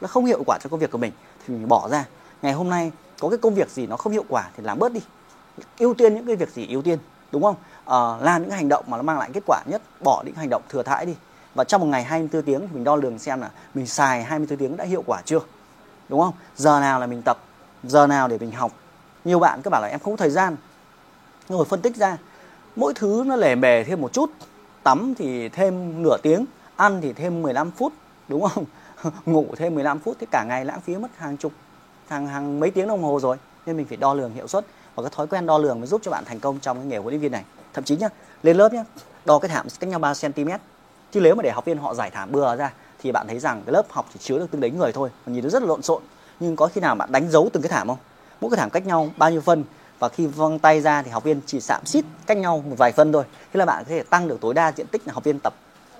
Nó 0.00 0.08
không 0.08 0.24
hiệu 0.24 0.42
quả 0.46 0.58
cho 0.62 0.70
công 0.70 0.80
việc 0.80 0.90
của 0.90 0.98
mình 0.98 1.12
thì 1.46 1.54
mình 1.54 1.68
bỏ 1.68 1.88
ra. 1.88 2.04
Ngày 2.42 2.52
hôm 2.52 2.70
nay 2.70 2.92
có 3.20 3.28
cái 3.28 3.38
công 3.38 3.54
việc 3.54 3.70
gì 3.70 3.86
nó 3.86 3.96
không 3.96 4.12
hiệu 4.12 4.24
quả 4.28 4.50
thì 4.56 4.62
làm 4.62 4.78
bớt 4.78 4.92
đi. 4.92 5.00
Ưu 5.78 5.94
tiên 5.94 6.14
những 6.14 6.26
cái 6.26 6.36
việc 6.36 6.50
gì 6.50 6.66
ưu 6.68 6.82
tiên 6.82 6.98
đúng 7.32 7.42
không? 7.42 7.56
À, 7.84 7.96
làm 8.20 8.42
những 8.42 8.50
hành 8.50 8.68
động 8.68 8.84
mà 8.88 8.96
nó 8.96 9.02
mang 9.02 9.18
lại 9.18 9.30
kết 9.32 9.42
quả 9.46 9.62
nhất 9.66 9.82
bỏ 10.00 10.22
những 10.26 10.34
hành 10.34 10.48
động 10.50 10.62
thừa 10.68 10.82
thãi 10.82 11.06
đi. 11.06 11.14
Và 11.54 11.64
trong 11.64 11.80
một 11.80 11.86
ngày 11.86 12.04
24 12.04 12.42
tiếng 12.42 12.68
mình 12.72 12.84
đo 12.84 12.96
lường 12.96 13.18
xem 13.18 13.40
là 13.40 13.50
mình 13.74 13.86
xài 13.86 14.24
24 14.24 14.58
tiếng 14.58 14.76
đã 14.76 14.84
hiệu 14.84 15.02
quả 15.06 15.22
chưa? 15.24 15.40
Đúng 16.12 16.20
không? 16.20 16.34
Giờ 16.56 16.80
nào 16.80 17.00
là 17.00 17.06
mình 17.06 17.22
tập, 17.22 17.38
giờ 17.84 18.06
nào 18.06 18.28
để 18.28 18.38
mình 18.38 18.52
học. 18.52 18.72
Nhiều 19.24 19.38
bạn 19.38 19.62
các 19.62 19.70
bảo 19.70 19.82
là 19.82 19.88
em 19.88 20.00
không 20.00 20.12
có 20.12 20.16
thời 20.16 20.30
gian. 20.30 20.56
Ngồi 21.48 21.64
phân 21.64 21.82
tích 21.82 21.96
ra. 21.96 22.16
Mỗi 22.76 22.94
thứ 22.94 23.22
nó 23.26 23.36
lẻ 23.36 23.56
bề 23.56 23.84
thêm 23.84 24.00
một 24.00 24.12
chút. 24.12 24.30
Tắm 24.82 25.14
thì 25.18 25.48
thêm 25.48 26.02
nửa 26.02 26.16
tiếng, 26.22 26.44
ăn 26.76 27.00
thì 27.02 27.12
thêm 27.12 27.42
15 27.42 27.70
phút, 27.70 27.92
đúng 28.28 28.48
không? 28.48 28.64
Ngủ 29.26 29.46
thêm 29.56 29.74
15 29.74 29.98
phút 29.98 30.16
thì 30.20 30.26
cả 30.30 30.44
ngày 30.44 30.64
lãng 30.64 30.80
phí 30.80 30.96
mất 30.96 31.08
hàng 31.16 31.36
chục, 31.36 31.52
hàng 32.08 32.26
hàng 32.26 32.60
mấy 32.60 32.70
tiếng 32.70 32.88
đồng 32.88 33.02
hồ 33.02 33.20
rồi. 33.20 33.36
Nên 33.66 33.76
mình 33.76 33.86
phải 33.86 33.96
đo 33.96 34.14
lường 34.14 34.34
hiệu 34.34 34.48
suất 34.48 34.66
và 34.94 35.02
cái 35.02 35.12
thói 35.16 35.26
quen 35.26 35.46
đo 35.46 35.58
lường 35.58 35.80
mới 35.80 35.86
giúp 35.86 36.00
cho 36.04 36.10
bạn 36.10 36.24
thành 36.24 36.40
công 36.40 36.60
trong 36.60 36.76
cái 36.76 36.86
nghề 36.86 36.98
huấn 36.98 37.12
luyện 37.12 37.20
viên 37.20 37.32
này. 37.32 37.44
Thậm 37.72 37.84
chí 37.84 37.96
nhá, 37.96 38.08
lên 38.42 38.56
lớp 38.56 38.72
nhá, 38.72 38.84
đo 39.24 39.38
cái 39.38 39.48
thảm 39.48 39.66
cách 39.80 39.90
nhau 39.90 39.98
3 39.98 40.12
cm 40.22 40.50
chứ 41.12 41.20
nếu 41.20 41.34
mà 41.34 41.42
để 41.42 41.50
học 41.50 41.64
viên 41.64 41.78
họ 41.78 41.94
giải 41.94 42.10
thảm 42.10 42.32
bừa 42.32 42.56
ra 42.56 42.72
thì 43.02 43.12
bạn 43.12 43.28
thấy 43.28 43.38
rằng 43.38 43.62
cái 43.66 43.72
lớp 43.72 43.82
học 43.90 44.06
chỉ 44.12 44.20
chứa 44.22 44.38
được 44.38 44.50
tương 44.50 44.60
đấy 44.60 44.70
người 44.70 44.92
thôi 44.92 45.10
mà 45.26 45.32
nhìn 45.32 45.44
nó 45.44 45.50
rất 45.50 45.62
là 45.62 45.68
lộn 45.68 45.82
xộn. 45.82 46.02
Nhưng 46.40 46.56
có 46.56 46.66
khi 46.66 46.80
nào 46.80 46.94
bạn 46.94 47.12
đánh 47.12 47.30
dấu 47.30 47.50
từng 47.52 47.62
cái 47.62 47.70
thảm 47.70 47.88
không? 47.88 47.98
Mỗi 48.40 48.50
cái 48.50 48.58
thảm 48.58 48.70
cách 48.70 48.86
nhau 48.86 49.10
bao 49.16 49.30
nhiêu 49.30 49.40
phân? 49.40 49.64
Và 49.98 50.08
khi 50.08 50.26
văng 50.26 50.58
tay 50.58 50.80
ra 50.80 51.02
thì 51.02 51.10
học 51.10 51.24
viên 51.24 51.40
chỉ 51.46 51.60
sạm 51.60 51.86
xít 51.86 52.04
cách 52.26 52.36
nhau 52.36 52.64
một 52.68 52.74
vài 52.78 52.92
phân 52.92 53.12
thôi. 53.12 53.24
Thế 53.52 53.58
là 53.58 53.64
bạn 53.64 53.84
có 53.84 53.88
thể 53.88 54.02
tăng 54.02 54.28
được 54.28 54.40
tối 54.40 54.54
đa 54.54 54.72
diện 54.76 54.86
tích 54.86 55.02
là 55.06 55.12
học 55.12 55.24
viên 55.24 55.38
tập 55.38 55.54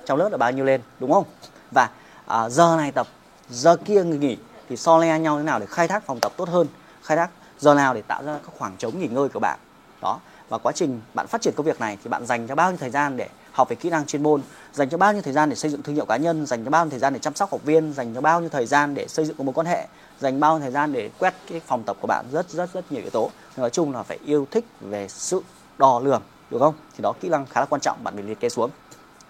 trong 0.06 0.18
lớp 0.18 0.28
là 0.32 0.38
bao 0.38 0.52
nhiêu 0.52 0.64
lên 0.64 0.80
đúng 0.98 1.12
không? 1.12 1.24
Và 1.70 1.90
à, 2.26 2.48
giờ 2.48 2.74
này 2.76 2.92
tập 2.92 3.06
giờ 3.50 3.76
kia 3.76 4.04
người 4.04 4.18
nghỉ 4.18 4.36
thì 4.68 4.76
so 4.76 4.98
le 4.98 5.18
nhau 5.18 5.38
thế 5.38 5.42
nào 5.42 5.58
để 5.58 5.66
khai 5.66 5.88
thác 5.88 6.06
phòng 6.06 6.20
tập 6.20 6.32
tốt 6.36 6.48
hơn? 6.48 6.66
Khai 7.02 7.16
thác 7.16 7.30
giờ 7.58 7.74
nào 7.74 7.94
để 7.94 8.02
tạo 8.02 8.22
ra 8.24 8.38
các 8.46 8.52
khoảng 8.58 8.76
trống 8.76 8.98
nghỉ 8.98 9.06
ngơi 9.06 9.28
của 9.28 9.40
bạn? 9.40 9.58
Đó 10.02 10.20
và 10.52 10.58
quá 10.58 10.72
trình 10.72 11.00
bạn 11.14 11.26
phát 11.26 11.40
triển 11.40 11.54
công 11.56 11.66
việc 11.66 11.80
này 11.80 11.98
thì 12.04 12.10
bạn 12.10 12.26
dành 12.26 12.46
cho 12.48 12.54
bao 12.54 12.70
nhiêu 12.70 12.78
thời 12.78 12.90
gian 12.90 13.16
để 13.16 13.28
học 13.52 13.68
về 13.68 13.76
kỹ 13.76 13.90
năng 13.90 14.06
chuyên 14.06 14.22
môn, 14.22 14.42
dành 14.72 14.88
cho 14.88 14.98
bao 14.98 15.12
nhiêu 15.12 15.22
thời 15.22 15.32
gian 15.32 15.48
để 15.48 15.56
xây 15.56 15.70
dựng 15.70 15.82
thương 15.82 15.94
hiệu 15.94 16.04
cá 16.04 16.16
nhân, 16.16 16.46
dành 16.46 16.64
cho 16.64 16.70
bao 16.70 16.84
nhiêu 16.84 16.90
thời 16.90 16.98
gian 16.98 17.12
để 17.12 17.18
chăm 17.18 17.34
sóc 17.34 17.50
học 17.50 17.60
viên, 17.64 17.92
dành 17.92 18.14
cho 18.14 18.20
bao 18.20 18.40
nhiêu 18.40 18.48
thời 18.48 18.66
gian 18.66 18.94
để 18.94 19.08
xây 19.08 19.24
dựng 19.24 19.36
một 19.36 19.44
mối 19.44 19.52
quan 19.54 19.66
hệ, 19.66 19.86
dành 20.20 20.40
bao 20.40 20.52
nhiêu 20.52 20.62
thời 20.62 20.70
gian 20.70 20.92
để 20.92 21.10
quét 21.18 21.34
cái 21.50 21.60
phòng 21.66 21.82
tập 21.82 21.96
của 22.00 22.06
bạn, 22.06 22.24
rất 22.32 22.50
rất 22.50 22.72
rất 22.72 22.92
nhiều 22.92 23.00
yếu 23.00 23.10
tố. 23.10 23.30
Nói 23.56 23.70
chung 23.70 23.92
là 23.92 24.02
phải 24.02 24.18
yêu 24.24 24.46
thích 24.50 24.64
về 24.80 25.08
sự 25.08 25.42
đo 25.78 26.00
lường, 26.00 26.22
được 26.50 26.58
không? 26.58 26.74
Thì 26.96 27.02
đó, 27.02 27.12
kỹ 27.20 27.28
năng 27.28 27.46
khá 27.46 27.60
là 27.60 27.66
quan 27.66 27.80
trọng, 27.80 28.04
bạn 28.04 28.14
phải 28.14 28.22
liệt 28.22 28.40
kê 28.40 28.48
xuống. 28.48 28.70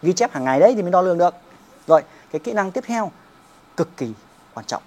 Ghi 0.03 0.13
chép 0.13 0.33
hàng 0.33 0.45
ngày 0.45 0.61
đấy 0.61 0.73
thì 0.77 0.83
mới 0.83 0.91
đo 0.91 1.03
lường 1.03 1.19
được. 1.19 1.35
Rồi, 1.87 2.03
cái 2.33 2.41
kỹ 2.41 2.53
năng 2.53 2.71
tiếp 2.71 2.85
theo, 2.87 3.11
cực 3.77 3.97
kỳ 3.97 4.13
quan 4.55 4.67
trọng. 4.67 4.83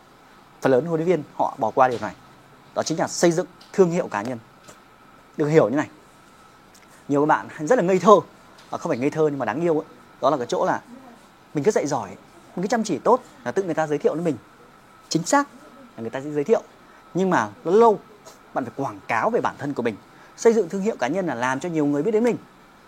Phần 0.61 0.71
lớn 0.71 0.85
huấn 0.85 0.99
luyện 0.99 1.07
viên 1.07 1.23
họ 1.35 1.55
bỏ 1.57 1.71
qua 1.75 1.87
điều 1.87 1.99
này. 2.01 2.13
Đó 2.75 2.83
chính 2.83 2.99
là 2.99 3.07
xây 3.07 3.31
dựng 3.31 3.47
thương 3.73 3.91
hiệu 3.91 4.07
cá 4.07 4.21
nhân. 4.21 4.39
Được 5.37 5.47
hiểu 5.47 5.69
như 5.69 5.75
này 5.75 5.87
nhiều 7.07 7.21
các 7.21 7.25
bạn 7.25 7.67
rất 7.67 7.77
là 7.77 7.83
ngây 7.83 7.99
thơ. 7.99 8.13
À, 8.71 8.77
không 8.77 8.89
phải 8.89 8.97
ngây 8.97 9.09
thơ 9.09 9.27
nhưng 9.29 9.39
mà 9.39 9.45
đáng 9.45 9.61
yêu 9.61 9.79
ấy. 9.79 9.85
đó 10.21 10.29
là 10.29 10.37
cái 10.37 10.47
chỗ 10.47 10.65
là 10.65 10.81
mình 11.53 11.63
cứ 11.63 11.71
dạy 11.71 11.87
giỏi 11.87 12.09
mình 12.55 12.63
cứ 12.63 12.67
chăm 12.67 12.83
chỉ 12.83 12.97
tốt 12.97 13.19
là 13.43 13.51
tự 13.51 13.63
người 13.63 13.73
ta 13.73 13.87
giới 13.87 13.97
thiệu 13.97 14.13
với 14.13 14.23
mình. 14.23 14.35
Chính 15.09 15.23
xác 15.23 15.47
là 15.97 16.01
người 16.01 16.09
ta 16.09 16.21
sẽ 16.21 16.31
giới 16.31 16.43
thiệu. 16.43 16.61
Nhưng 17.13 17.29
mà 17.29 17.49
lâu 17.63 17.75
lâu 17.75 17.99
bạn 18.53 18.65
phải 18.65 18.73
quảng 18.75 18.99
cáo 19.07 19.29
về 19.29 19.41
bản 19.41 19.55
thân 19.57 19.73
của 19.73 19.83
mình. 19.83 19.95
Xây 20.37 20.53
dựng 20.53 20.69
thương 20.69 20.81
hiệu 20.81 20.95
cá 20.99 21.07
nhân 21.07 21.25
là 21.25 21.35
làm 21.35 21.59
cho 21.59 21.69
nhiều 21.69 21.85
người 21.85 22.03
biết 22.03 22.11
đến 22.11 22.23
mình. 22.23 22.37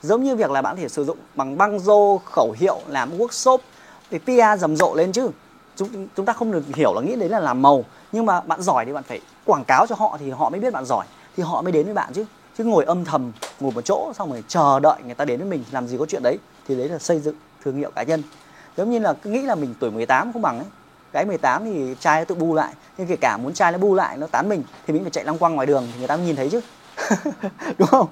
Giống 0.02 0.24
như 0.24 0.36
việc 0.36 0.52
là 0.52 0.62
bạn 0.62 0.76
có 0.76 0.82
thể 0.82 0.90
sử 0.90 1.06
dụng 1.06 1.18
bằng 1.36 1.58
băng 1.58 1.80
rô 1.80 2.18
khẩu 2.18 2.56
hiệu 2.58 2.80
làm 2.88 3.18
workshop 3.18 3.58
để 4.12 4.20
PR 4.20 4.62
rầm 4.62 4.76
rộ 4.76 4.96
lên 4.96 5.12
chứ. 5.12 5.30
Chúng 5.76 6.08
chúng 6.16 6.26
ta 6.26 6.34
không 6.34 6.52
được 6.52 6.64
hiểu 6.76 6.94
là 6.94 7.02
nghĩ 7.02 7.16
đấy 7.16 7.30
là 7.30 7.40
làm 7.40 7.62
màu. 7.62 7.84
Nhưng 8.12 8.26
mà 8.26 8.42
bạn 8.42 8.62
giỏi 8.62 8.86
thì 8.86 8.94
bạn 8.94 9.04
phải 9.04 9.22
quảng 9.46 9.64
cáo 9.66 9.88
cho 9.88 9.96
họ 9.96 10.18
thì 10.20 10.30
họ 10.30 10.50
mới 10.50 10.60
biết 10.60 10.74
bạn 10.74 10.86
giỏi 10.86 11.06
thì 11.38 11.44
họ 11.44 11.62
mới 11.62 11.72
đến 11.72 11.86
với 11.86 11.94
bạn 11.94 12.14
chứ 12.14 12.26
chứ 12.58 12.64
ngồi 12.64 12.86
âm 12.86 13.06
thầm 13.06 13.32
ngồi 13.60 13.72
một 13.72 13.82
chỗ, 13.82 14.12
xong 14.16 14.32
rồi 14.32 14.44
chờ 14.48 14.80
đợi 14.80 14.98
người 15.06 15.16
ta 15.16 15.26
đến 15.26 15.40
với 15.40 15.50
mình, 15.50 15.64
làm 15.72 15.88
gì 15.88 15.98
có 15.98 16.06
chuyện 16.06 16.24
đấy, 16.24 16.38
thì 16.68 16.76
đấy 16.76 16.90
là 16.90 17.00
xây 17.00 17.20
dựng 17.20 17.36
thương 17.64 17.78
hiệu 17.78 17.92
cá 17.96 18.04
nhân. 18.04 18.24
Giống 18.78 18.92
như 18.92 19.00
là 19.00 19.14
cứ 19.14 19.30
nghĩ 19.30 19.42
là 19.42 19.56
mình 19.56 19.74
tuổi 19.80 19.92
18 19.92 20.34
không 20.34 20.42
bằng 20.42 20.60
ấy. 20.60 20.68
Cái 21.12 21.26
18 21.26 21.66
thì 21.66 21.96
trai 22.00 22.22
nó 22.22 22.26
tự 22.26 22.36
bu 22.36 22.56
lại, 22.56 22.74
nhưng 22.98 23.08
kể 23.08 23.16
cả 23.16 23.38
muốn 23.38 23.54
trai 23.54 23.72
nó 23.72 23.78
bu 23.78 23.96
lại, 23.96 24.18
nó 24.18 24.28
tán 24.28 24.50
mình, 24.50 24.64
thì 24.88 24.94
mình 24.94 25.04
phải 25.04 25.12
chạy 25.12 25.24
lăng 25.24 25.38
quăng 25.38 25.56
ngoài 25.56 25.68
đường 25.68 25.88
thì 25.92 26.00
người 26.00 26.08
ta 26.08 26.18
mới 26.18 26.26
nhìn 26.26 26.36
thấy 26.36 26.50
chứ. 26.50 26.62
Đúng 27.78 27.88
không? 27.88 28.08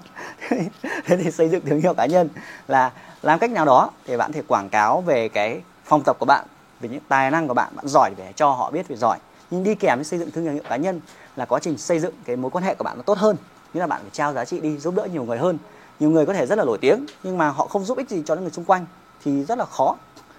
Thế 1.06 1.18
thì 1.18 1.32
xây 1.32 1.50
dựng 1.50 1.66
thương 1.66 1.82
hiệu 1.82 1.94
cá 1.94 2.06
nhân 2.06 2.30
là 2.68 2.92
làm 3.22 3.40
cách 3.40 3.52
nào 3.52 3.66
đó 3.66 3.92
để 4.08 4.18
bạn 4.18 4.32
thể 4.32 4.42
quảng 4.48 4.70
cáo 4.70 5.02
về 5.02 5.30
cái 5.30 5.62
phong 5.86 6.02
tập 6.06 6.16
của 6.20 6.26
bạn, 6.26 6.46
về 6.80 6.90
những 6.90 7.02
tài 7.08 7.32
năng 7.32 7.48
của 7.48 7.54
bạn 7.54 7.76
bạn 7.76 7.88
giỏi 7.88 8.12
để 8.18 8.34
cho 8.36 8.52
họ 8.52 8.72
biết 8.72 8.88
về 8.88 8.96
giỏi. 8.96 9.18
Nhưng 9.52 9.64
đi 9.64 9.76
kèm 9.76 9.98
với 9.98 10.06
xây 10.06 10.20
dựng 10.20 10.32
thương 10.32 10.44
hiệu 10.44 10.64
cá 10.70 10.76
nhân 10.76 11.02
là 11.36 11.46
quá 11.46 11.60
trình 11.60 11.78
xây 11.78 12.00
dựng 12.00 12.14
cái 12.26 12.36
mối 12.36 12.52
quan 12.52 12.64
hệ 12.64 12.76
của 12.76 12.84
bạn 12.84 12.98
nó 12.98 13.04
tốt 13.04 13.18
hơn 13.18 13.38
nghĩa 13.76 13.82
là 13.82 13.88
bạn 13.88 14.02
phải 14.02 14.10
trao 14.14 14.34
giá 14.34 14.46
trị 14.46 14.60
đi 14.60 14.78
giúp 14.78 14.94
đỡ 14.96 15.08
nhiều 15.14 15.24
người 15.24 15.38
hơn. 15.38 15.58
Nhiều 16.00 16.10
người 16.10 16.26
có 16.26 16.34
thể 16.34 16.46
rất 16.46 16.58
là 16.58 16.64
nổi 16.64 16.78
tiếng 16.82 17.06
nhưng 17.24 17.38
mà 17.38 17.50
họ 17.50 17.68
không 17.68 17.86
giúp 17.86 17.98
ích 17.98 18.10
gì 18.10 18.24
cho 18.26 18.34
những 18.34 18.44
người 18.44 18.52
xung 18.52 18.66
quanh 18.66 18.86
thì 19.24 19.44
rất 19.44 19.58
là 19.58 19.66
khó. 19.66 19.96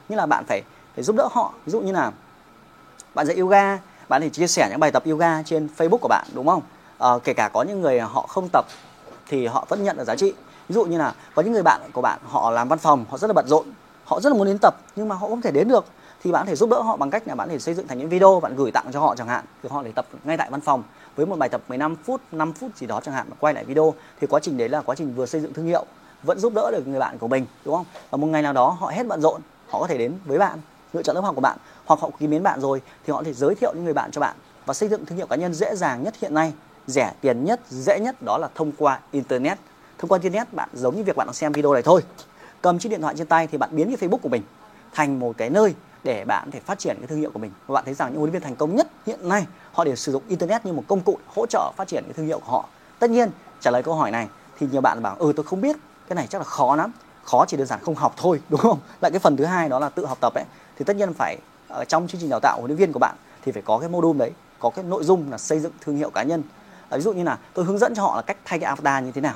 Như 0.09 0.17
là 0.17 0.27
bạn 0.27 0.45
phải 0.49 0.63
phải 0.95 1.05
giúp 1.05 1.17
đỡ 1.17 1.29
họ. 1.33 1.53
Ví 1.67 1.73
dụ 1.73 1.81
như 1.81 1.93
là 1.93 2.13
bạn 3.15 3.27
dạy 3.27 3.37
yoga 3.37 3.79
bạn 4.09 4.23
thì 4.23 4.31
chia 4.31 4.47
sẻ 4.47 4.69
những 4.71 4.81
bài 4.81 4.91
tập 4.93 5.03
yoga 5.07 5.43
trên 5.43 5.69
Facebook 5.77 5.99
của 5.99 6.09
bạn 6.09 6.27
đúng 6.35 6.47
không? 6.47 6.63
À, 6.99 7.11
kể 7.25 7.35
cả 7.35 7.51
có 7.53 7.63
những 7.63 7.81
người 7.81 8.01
họ 8.01 8.27
không 8.29 8.49
tập 8.53 8.67
thì 9.29 9.47
họ 9.47 9.67
vẫn 9.69 9.85
nhận 9.85 9.97
được 9.97 10.05
giá 10.05 10.17
trị. 10.17 10.33
Ví 10.69 10.75
dụ 10.75 10.85
như 10.85 10.99
là 10.99 11.15
có 11.35 11.43
những 11.43 11.53
người 11.53 11.63
bạn 11.63 11.81
của 11.93 12.03
bạn 12.03 12.19
họ 12.25 12.51
làm 12.51 12.69
văn 12.69 12.79
phòng 12.79 13.05
họ 13.11 13.19
rất 13.19 13.27
là 13.27 13.33
bận 13.33 13.49
rộn 13.49 13.67
họ 14.05 14.21
rất 14.21 14.31
là 14.31 14.37
muốn 14.39 14.47
đến 14.47 14.59
tập 14.63 14.75
nhưng 14.97 15.09
mà 15.09 15.15
họ 15.15 15.29
không 15.29 15.43
thể 15.43 15.51
đến 15.51 15.69
được 15.69 15.85
thì 16.27 16.33
bạn 16.33 16.43
có 16.45 16.49
thể 16.49 16.57
giúp 16.57 16.71
đỡ 16.71 16.81
họ 16.81 16.97
bằng 16.97 17.11
cách 17.11 17.29
là 17.29 17.35
bạn 17.35 17.49
có 17.49 17.53
thể 17.53 17.59
xây 17.59 17.75
dựng 17.75 17.89
thành 17.89 17.99
những 17.99 18.09
video 18.09 18.41
bạn 18.41 18.57
gửi 18.57 18.71
tặng 18.71 18.87
cho 18.93 19.01
họ 19.01 19.15
chẳng 19.17 19.29
hạn. 19.29 19.45
Thì 19.63 19.69
họ 19.73 19.83
để 19.83 19.93
tập 19.93 20.07
ngay 20.25 20.37
tại 20.37 20.51
văn 20.51 20.61
phòng 20.61 20.83
với 21.17 21.27
một 21.27 21.39
bài 21.39 21.49
tập 21.49 21.61
15 21.69 21.97
phút 21.97 22.21
5 22.33 22.53
phút 22.53 22.77
gì 22.77 22.87
đó 22.87 23.01
chẳng 23.05 23.15
hạn 23.15 23.27
quay 23.41 23.55
lại 23.55 23.65
video. 23.65 23.95
Thì 24.21 24.27
quá 24.27 24.41
trình 24.41 24.57
đấy 24.57 24.69
là 24.69 24.81
quá 24.81 24.95
trình 24.95 25.15
vừa 25.15 25.27
xây 25.27 25.41
dựng 25.41 25.53
thương 25.53 25.67
hiệu, 25.67 25.85
vẫn 26.23 26.39
giúp 26.39 26.53
đỡ 26.55 26.71
được 26.71 26.87
người 26.87 26.99
bạn 26.99 27.19
của 27.19 27.29
mình, 27.29 27.47
đúng 27.65 27.75
không? 27.75 27.87
Và 28.11 28.17
một 28.17 28.27
ngày 28.27 28.43
nào 28.43 28.53
đó 28.53 28.71
họ 28.71 28.89
hết 28.89 29.07
bận 29.07 29.21
rộn, 29.21 29.41
họ 29.69 29.81
có 29.81 29.87
thể 29.87 29.99
đến 29.99 30.13
với 30.25 30.39
bạn, 30.39 30.59
lựa 30.93 31.03
chọn 31.03 31.17
lớp 31.17 31.23
học 31.23 31.35
của 31.35 31.41
bạn, 31.41 31.59
hoặc 31.85 32.01
họ 32.01 32.11
quý 32.21 32.27
mến 32.27 32.43
bạn 32.43 32.61
rồi 32.61 32.83
thì 33.07 33.13
họ 33.13 33.19
có 33.19 33.25
thể 33.25 33.33
giới 33.33 33.55
thiệu 33.55 33.73
những 33.75 33.85
người 33.85 33.95
bạn 33.95 34.11
cho 34.11 34.21
bạn 34.21 34.37
và 34.67 34.75
xây 34.75 34.89
dựng 34.89 35.07
thương 35.07 35.19
hiệu 35.19 35.27
cá 35.27 35.37
nhân 35.37 35.55
dễ 35.55 35.77
dàng 35.77 36.03
nhất 36.03 36.15
hiện 36.21 36.35
nay, 36.35 36.53
rẻ 36.87 37.13
tiền 37.21 37.45
nhất, 37.45 37.61
dễ 37.69 38.01
nhất, 38.01 38.23
đó 38.23 38.39
là 38.39 38.49
thông 38.55 38.73
qua 38.79 39.01
internet. 39.11 39.59
Thông 39.99 40.09
qua 40.09 40.19
internet, 40.23 40.53
bạn 40.53 40.69
giống 40.73 40.97
như 40.97 41.03
việc 41.03 41.17
bạn 41.17 41.27
đang 41.27 41.35
xem 41.35 41.53
video 41.53 41.73
này 41.73 41.83
thôi. 41.83 42.03
Cầm 42.63 42.79
chiếc 42.79 42.89
điện 42.89 43.01
thoại 43.01 43.15
trên 43.19 43.27
tay 43.27 43.47
thì 43.47 43.59
bạn 43.59 43.71
biến 43.73 43.97
cái 43.97 44.09
facebook 44.09 44.19
của 44.19 44.29
mình 44.29 44.43
thành 44.93 45.19
một 45.19 45.37
cái 45.39 45.51
nơi 45.51 45.75
để 46.05 46.25
bạn 46.25 46.51
thể 46.51 46.61
phát 46.61 46.79
triển 46.79 46.97
cái 46.99 47.07
thương 47.07 47.19
hiệu 47.19 47.31
của 47.31 47.39
mình. 47.39 47.51
Và 47.67 47.75
bạn 47.75 47.85
thấy 47.85 47.95
rằng 47.95 48.09
những 48.09 48.19
huấn 48.19 48.31
luyện 48.31 48.33
viên 48.33 48.43
thành 48.43 48.57
công 48.57 48.77
nhất 48.77 48.87
hiện 49.07 49.29
nay, 49.29 49.47
họ 49.73 49.85
đều 49.85 49.97
sử 49.97 50.13
dụng 50.13 50.23
internet 50.29 50.67
như 50.67 50.73
một 50.73 50.85
công 50.89 51.01
cụ 51.01 51.19
hỗ 51.35 51.47
trợ 51.47 51.73
phát 51.77 51.89
triển 51.89 52.05
cái 52.05 52.13
thương 52.13 52.27
hiệu 52.27 52.39
của 52.39 52.51
họ. 52.51 52.69
Tất 52.99 53.11
nhiên, 53.11 53.31
trả 53.61 53.71
lời 53.71 53.83
câu 53.83 53.95
hỏi 53.95 54.11
này 54.11 54.29
thì 54.59 54.67
nhiều 54.73 54.81
bạn 54.81 55.03
bảo 55.03 55.17
ừ 55.19 55.33
tôi 55.37 55.47
không 55.47 55.61
biết, 55.61 55.77
cái 56.09 56.17
này 56.17 56.27
chắc 56.27 56.39
là 56.39 56.45
khó 56.45 56.77
lắm. 56.77 56.93
Khó 57.25 57.45
chỉ 57.49 57.57
đơn 57.57 57.67
giản 57.67 57.81
không 57.83 57.95
học 57.95 58.15
thôi 58.17 58.41
đúng 58.49 58.61
không? 58.61 58.79
Lại 59.01 59.11
cái 59.11 59.21
phần 59.21 59.37
thứ 59.37 59.45
hai 59.45 59.69
đó 59.69 59.79
là 59.79 59.89
tự 59.89 60.07
học 60.07 60.19
tập 60.21 60.35
ấy. 60.35 60.45
Thì 60.79 60.85
tất 60.85 60.97
nhiên 60.97 61.15
phải 61.15 61.39
ở 61.69 61.85
trong 61.85 62.09
chương 62.09 62.21
trình 62.21 62.31
đào 62.31 62.41
tạo 62.41 62.57
huấn 62.59 62.69
luyện 62.69 62.79
viên 62.79 62.93
của 62.93 62.99
bạn 62.99 63.17
thì 63.43 63.53
phải 63.53 63.63
có 63.63 63.79
cái 63.79 63.89
module 63.89 64.19
đấy, 64.19 64.31
có 64.59 64.71
cái 64.71 64.85
nội 64.85 65.05
dung 65.05 65.31
là 65.31 65.39
xây 65.39 65.61
dựng 65.61 65.73
thương 65.81 65.97
hiệu 65.97 66.11
cá 66.11 66.23
nhân. 66.23 66.43
Ờ, 66.89 66.97
ví 66.99 67.03
dụ 67.03 67.13
như 67.13 67.23
là 67.23 67.39
tôi 67.55 67.65
hướng 67.65 67.79
dẫn 67.79 67.95
cho 67.95 68.03
họ 68.03 68.17
là 68.17 68.23
cách 68.23 68.37
thay 68.45 68.59
cái 68.59 68.69
avatar 68.69 69.05
như 69.05 69.13
thế 69.13 69.21
nào. 69.21 69.35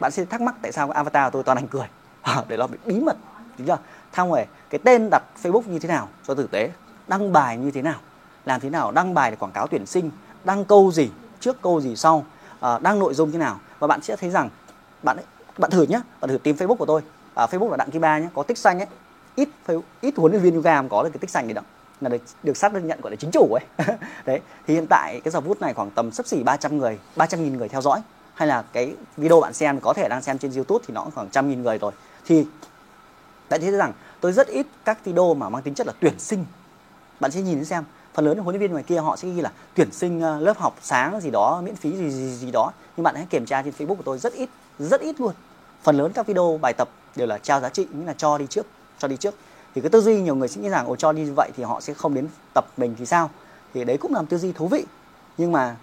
Bạn 0.00 0.10
sẽ 0.10 0.24
thắc 0.24 0.40
mắc 0.40 0.54
tại 0.62 0.72
sao 0.72 0.88
cái 0.88 0.94
avatar 0.94 1.24
của 1.24 1.30
tôi 1.30 1.42
toàn 1.42 1.58
anh 1.58 1.68
cười. 1.68 1.86
Để 2.48 2.56
nó 2.56 2.66
bị 2.66 2.78
bí 2.86 3.00
mật 3.00 3.16
đúng 3.58 3.66
chưa? 3.66 3.78
Thang 4.12 4.32
về 4.32 4.46
cái 4.70 4.78
tên 4.84 5.08
đặt 5.10 5.22
facebook 5.42 5.62
như 5.66 5.78
thế 5.78 5.88
nào 5.88 6.08
cho 6.26 6.34
thực 6.34 6.50
tế 6.50 6.70
đăng 7.08 7.32
bài 7.32 7.56
như 7.56 7.70
thế 7.70 7.82
nào 7.82 8.00
làm 8.44 8.60
thế 8.60 8.70
nào 8.70 8.92
đăng 8.92 9.14
bài 9.14 9.30
để 9.30 9.36
quảng 9.36 9.52
cáo 9.52 9.66
tuyển 9.66 9.86
sinh 9.86 10.10
đăng 10.44 10.64
câu 10.64 10.92
gì 10.92 11.10
trước 11.40 11.62
câu 11.62 11.80
gì 11.80 11.96
sau 11.96 12.24
ờ, 12.60 12.78
đăng 12.82 12.98
nội 12.98 13.14
dung 13.14 13.32
thế 13.32 13.38
nào. 13.38 13.60
Và 13.78 13.86
bạn 13.86 14.02
sẽ 14.02 14.16
thấy 14.16 14.30
rằng 14.30 14.48
bạn 15.02 15.16
ấy, 15.16 15.24
bạn 15.58 15.70
thử 15.70 15.82
nhé 15.82 16.00
bạn 16.20 16.30
thử 16.30 16.38
tìm 16.38 16.56
facebook 16.56 16.76
của 16.76 16.86
tôi. 16.86 17.02
À, 17.34 17.46
facebook 17.46 17.70
là 17.70 17.76
đặng 17.76 17.90
kim 17.90 18.00
ba 18.00 18.18
nhé 18.18 18.28
có 18.34 18.42
tích 18.42 18.58
xanh 18.58 18.78
ấy. 18.78 18.86
Ít 19.34 19.48
ít 20.00 20.14
huấn 20.16 20.32
luyện 20.32 20.42
viên 20.42 20.54
yoga 20.54 20.82
có 20.90 21.02
được 21.02 21.10
cái 21.12 21.18
tích 21.18 21.30
xanh 21.30 21.46
này 21.46 21.54
đâu. 21.54 21.64
Là 22.00 22.08
được, 22.08 22.22
được 22.42 22.56
xác 22.56 22.74
nhận 22.74 23.00
gọi 23.00 23.10
là 23.10 23.16
chính 23.16 23.30
chủ 23.30 23.54
ấy. 23.54 23.86
Đấy 24.24 24.40
thì 24.66 24.74
hiện 24.74 24.86
tại 24.86 25.20
cái 25.24 25.32
giờ 25.32 25.40
phút 25.40 25.60
này 25.60 25.74
khoảng 25.74 25.90
tầm 25.90 26.12
sấp 26.12 26.26
xỉ 26.26 26.42
300 26.42 26.78
người 26.78 26.98
300 27.16 27.44
nghìn 27.44 27.56
người 27.56 27.68
theo 27.68 27.80
dõi. 27.80 28.00
Hay 28.34 28.48
là 28.48 28.64
cái 28.72 28.94
video 29.16 29.40
bạn 29.40 29.52
xem 29.52 29.80
có 29.80 29.92
thể 29.92 30.08
đang 30.08 30.22
xem 30.22 30.38
trên 30.38 30.52
youtube 30.52 30.84
thì 30.88 30.94
nó 30.94 31.06
khoảng 31.14 31.30
trăm 31.30 31.48
nghìn 31.48 31.62
người 31.62 31.78
rồi. 31.78 31.92
Thì 32.26 32.46
đã 33.50 33.58
thấy 33.58 33.70
rằng 33.70 33.92
tôi 34.20 34.32
rất 34.32 34.46
ít 34.46 34.66
các 34.84 35.04
video 35.04 35.34
mà 35.34 35.48
mang 35.48 35.62
tính 35.62 35.74
chất 35.74 35.86
là 35.86 35.92
tuyển 36.00 36.18
sinh. 36.18 36.44
Bạn 37.20 37.30
sẽ 37.30 37.40
nhìn 37.40 37.64
xem 37.64 37.84
phần 38.14 38.24
lớn 38.24 38.38
huấn 38.38 38.54
luyện 38.54 38.60
viên 38.60 38.72
ngoài 38.72 38.84
kia 38.84 38.98
họ 38.98 39.16
sẽ 39.16 39.28
ghi 39.28 39.40
là 39.40 39.52
tuyển 39.74 39.92
sinh 39.92 40.20
ờ, 40.20 40.40
lớp 40.40 40.58
học 40.58 40.76
sáng 40.82 41.20
gì 41.20 41.30
đó 41.30 41.60
miễn 41.64 41.76
phí 41.76 41.96
gì 41.96 42.10
gì, 42.10 42.34
gì 42.34 42.50
đó. 42.50 42.72
Nhưng 42.96 43.04
bạn 43.04 43.14
hãy 43.14 43.26
kiểm 43.30 43.46
tra 43.46 43.62
trên 43.62 43.74
facebook 43.78 43.96
của 43.96 44.02
tôi 44.02 44.18
rất 44.18 44.32
ít 44.32 44.48
rất 44.78 45.00
ít 45.00 45.20
luôn. 45.20 45.32
Phần 45.82 45.96
lớn 45.96 46.12
các 46.14 46.26
video 46.26 46.58
bài 46.62 46.72
tập 46.72 46.88
đều 47.16 47.26
là 47.26 47.38
trao 47.38 47.60
giá 47.60 47.68
trị 47.68 47.86
nghĩa 47.92 48.04
là 48.06 48.12
cho 48.12 48.38
đi 48.38 48.46
trước 48.46 48.66
cho 48.98 49.08
đi 49.08 49.16
trước. 49.16 49.34
Thì 49.74 49.80
cái 49.80 49.90
tư 49.90 50.00
duy 50.00 50.20
nhiều 50.20 50.34
người 50.34 50.48
sẽ 50.48 50.60
nghĩ 50.60 50.68
rằng 50.68 50.86
ồ 50.86 50.96
cho 50.96 51.12
đi 51.12 51.22
như 51.22 51.32
vậy 51.36 51.50
thì 51.56 51.62
họ 51.62 51.80
sẽ 51.80 51.94
không 51.94 52.14
đến 52.14 52.28
tập 52.54 52.66
mình 52.76 52.94
thì 52.98 53.06
sao? 53.06 53.30
Thì 53.74 53.84
đấy 53.84 53.98
cũng 53.98 54.14
là 54.14 54.20
một 54.20 54.26
tư 54.30 54.38
duy 54.38 54.52
thú 54.52 54.68
vị. 54.68 54.84
Nhưng 55.38 55.52
mà 55.52 55.76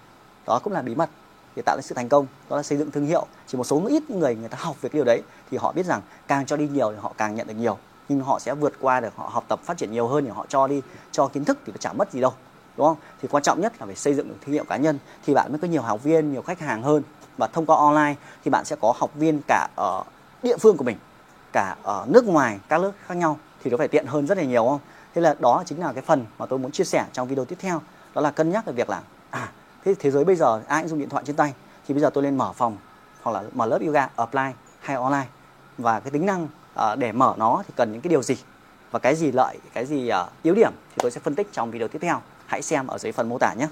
đó 0.46 0.60
cũng 0.64 0.72
là 0.72 0.82
bí 0.82 0.94
mật 0.94 1.10
để 1.56 1.62
tạo 1.62 1.76
nên 1.76 1.82
sự 1.82 1.94
thành 1.94 2.08
công, 2.08 2.26
đó 2.50 2.56
là 2.56 2.62
xây 2.62 2.78
dựng 2.78 2.90
thương 2.90 3.06
hiệu. 3.06 3.26
Chỉ 3.46 3.58
một 3.58 3.64
số 3.64 3.82
ít 3.88 4.10
người 4.10 4.36
người 4.36 4.48
ta 4.48 4.58
học 4.60 4.76
về 4.80 4.88
cái 4.88 4.98
điều 4.98 5.04
đấy 5.04 5.22
thì 5.50 5.56
họ 5.56 5.72
biết 5.72 5.86
rằng 5.86 6.00
càng 6.26 6.46
cho 6.46 6.56
đi 6.56 6.68
nhiều 6.68 6.92
thì 6.92 6.98
họ 7.00 7.12
càng 7.18 7.34
nhận 7.34 7.46
được 7.46 7.54
nhiều. 7.54 7.78
Nhưng 8.08 8.20
họ 8.20 8.38
sẽ 8.38 8.54
vượt 8.54 8.72
qua 8.80 9.00
được, 9.00 9.16
họ 9.16 9.30
học 9.32 9.44
tập 9.48 9.60
phát 9.64 9.76
triển 9.76 9.92
nhiều 9.92 10.08
hơn 10.08 10.24
thì 10.24 10.30
họ 10.30 10.46
cho 10.48 10.66
đi, 10.66 10.82
cho 11.12 11.28
kiến 11.28 11.44
thức 11.44 11.58
thì 11.66 11.72
nó 11.72 11.76
chả 11.80 11.92
mất 11.92 12.12
gì 12.12 12.20
đâu, 12.20 12.32
đúng 12.76 12.86
không? 12.86 12.96
Thì 13.22 13.28
quan 13.28 13.42
trọng 13.42 13.60
nhất 13.60 13.72
là 13.80 13.86
phải 13.86 13.96
xây 13.96 14.14
dựng 14.14 14.28
được 14.28 14.34
thương 14.44 14.52
hiệu 14.52 14.64
cá 14.64 14.76
nhân 14.76 14.98
thì 15.26 15.34
bạn 15.34 15.52
mới 15.52 15.58
có 15.58 15.68
nhiều 15.68 15.82
học 15.82 16.02
viên, 16.02 16.32
nhiều 16.32 16.42
khách 16.42 16.60
hàng 16.60 16.82
hơn. 16.82 17.02
Và 17.36 17.46
thông 17.46 17.66
qua 17.66 17.76
online 17.76 18.14
thì 18.44 18.50
bạn 18.50 18.64
sẽ 18.64 18.76
có 18.76 18.94
học 18.96 19.10
viên 19.14 19.40
cả 19.48 19.68
ở 19.76 20.04
địa 20.42 20.56
phương 20.56 20.76
của 20.76 20.84
mình, 20.84 20.96
cả 21.52 21.76
ở 21.82 22.06
nước 22.08 22.26
ngoài, 22.26 22.58
các 22.68 22.78
lớp 22.78 22.92
khác 23.06 23.14
nhau 23.14 23.38
thì 23.62 23.70
nó 23.70 23.76
phải 23.76 23.88
tiện 23.88 24.06
hơn 24.06 24.26
rất 24.26 24.38
là 24.38 24.44
nhiều 24.44 24.66
không? 24.68 24.80
Thế 25.14 25.20
là 25.20 25.34
đó 25.38 25.62
chính 25.66 25.80
là 25.80 25.92
cái 25.92 26.02
phần 26.02 26.26
mà 26.38 26.46
tôi 26.46 26.58
muốn 26.58 26.70
chia 26.70 26.84
sẻ 26.84 27.04
trong 27.12 27.28
video 27.28 27.44
tiếp 27.44 27.56
theo. 27.58 27.80
Đó 28.14 28.20
là 28.20 28.30
cân 28.30 28.50
nhắc 28.50 28.66
về 28.66 28.72
việc 28.72 28.90
là 28.90 29.02
à 29.30 29.52
thế 29.84 29.94
thế 29.98 30.10
giới 30.10 30.24
bây 30.24 30.36
giờ 30.36 30.62
ai 30.68 30.82
cũng 30.82 30.88
dùng 30.88 30.98
điện 30.98 31.08
thoại 31.08 31.24
trên 31.26 31.36
tay 31.36 31.54
thì 31.88 31.94
bây 31.94 32.00
giờ 32.00 32.10
tôi 32.10 32.24
lên 32.24 32.38
mở 32.38 32.52
phòng 32.52 32.76
hoặc 33.22 33.32
là 33.32 33.42
mở 33.52 33.66
lớp 33.66 33.78
yoga 33.86 34.08
offline 34.16 34.52
hay 34.80 34.96
online. 34.96 35.26
Và 35.78 36.00
cái 36.00 36.10
tính 36.10 36.26
năng 36.26 36.44
uh, 36.44 36.98
để 36.98 37.12
mở 37.12 37.34
nó 37.36 37.62
thì 37.66 37.74
cần 37.76 37.92
những 37.92 38.00
cái 38.00 38.08
điều 38.08 38.22
gì? 38.22 38.36
Và 38.90 38.98
cái 38.98 39.14
gì 39.14 39.32
lợi 39.32 39.58
cái 39.72 39.86
gì 39.86 40.10
uh, 40.22 40.42
yếu 40.42 40.54
điểm 40.54 40.72
thì 40.90 40.96
tôi 40.96 41.10
sẽ 41.10 41.20
phân 41.20 41.34
tích 41.34 41.48
trong 41.52 41.70
video 41.70 41.88
tiếp 41.88 41.98
theo. 42.02 42.20
Hãy 42.46 42.62
xem 42.62 42.86
ở 42.86 42.98
dưới 42.98 43.12
phần 43.12 43.28
mô 43.28 43.38
tả 43.38 43.54
nhé. 43.54 43.68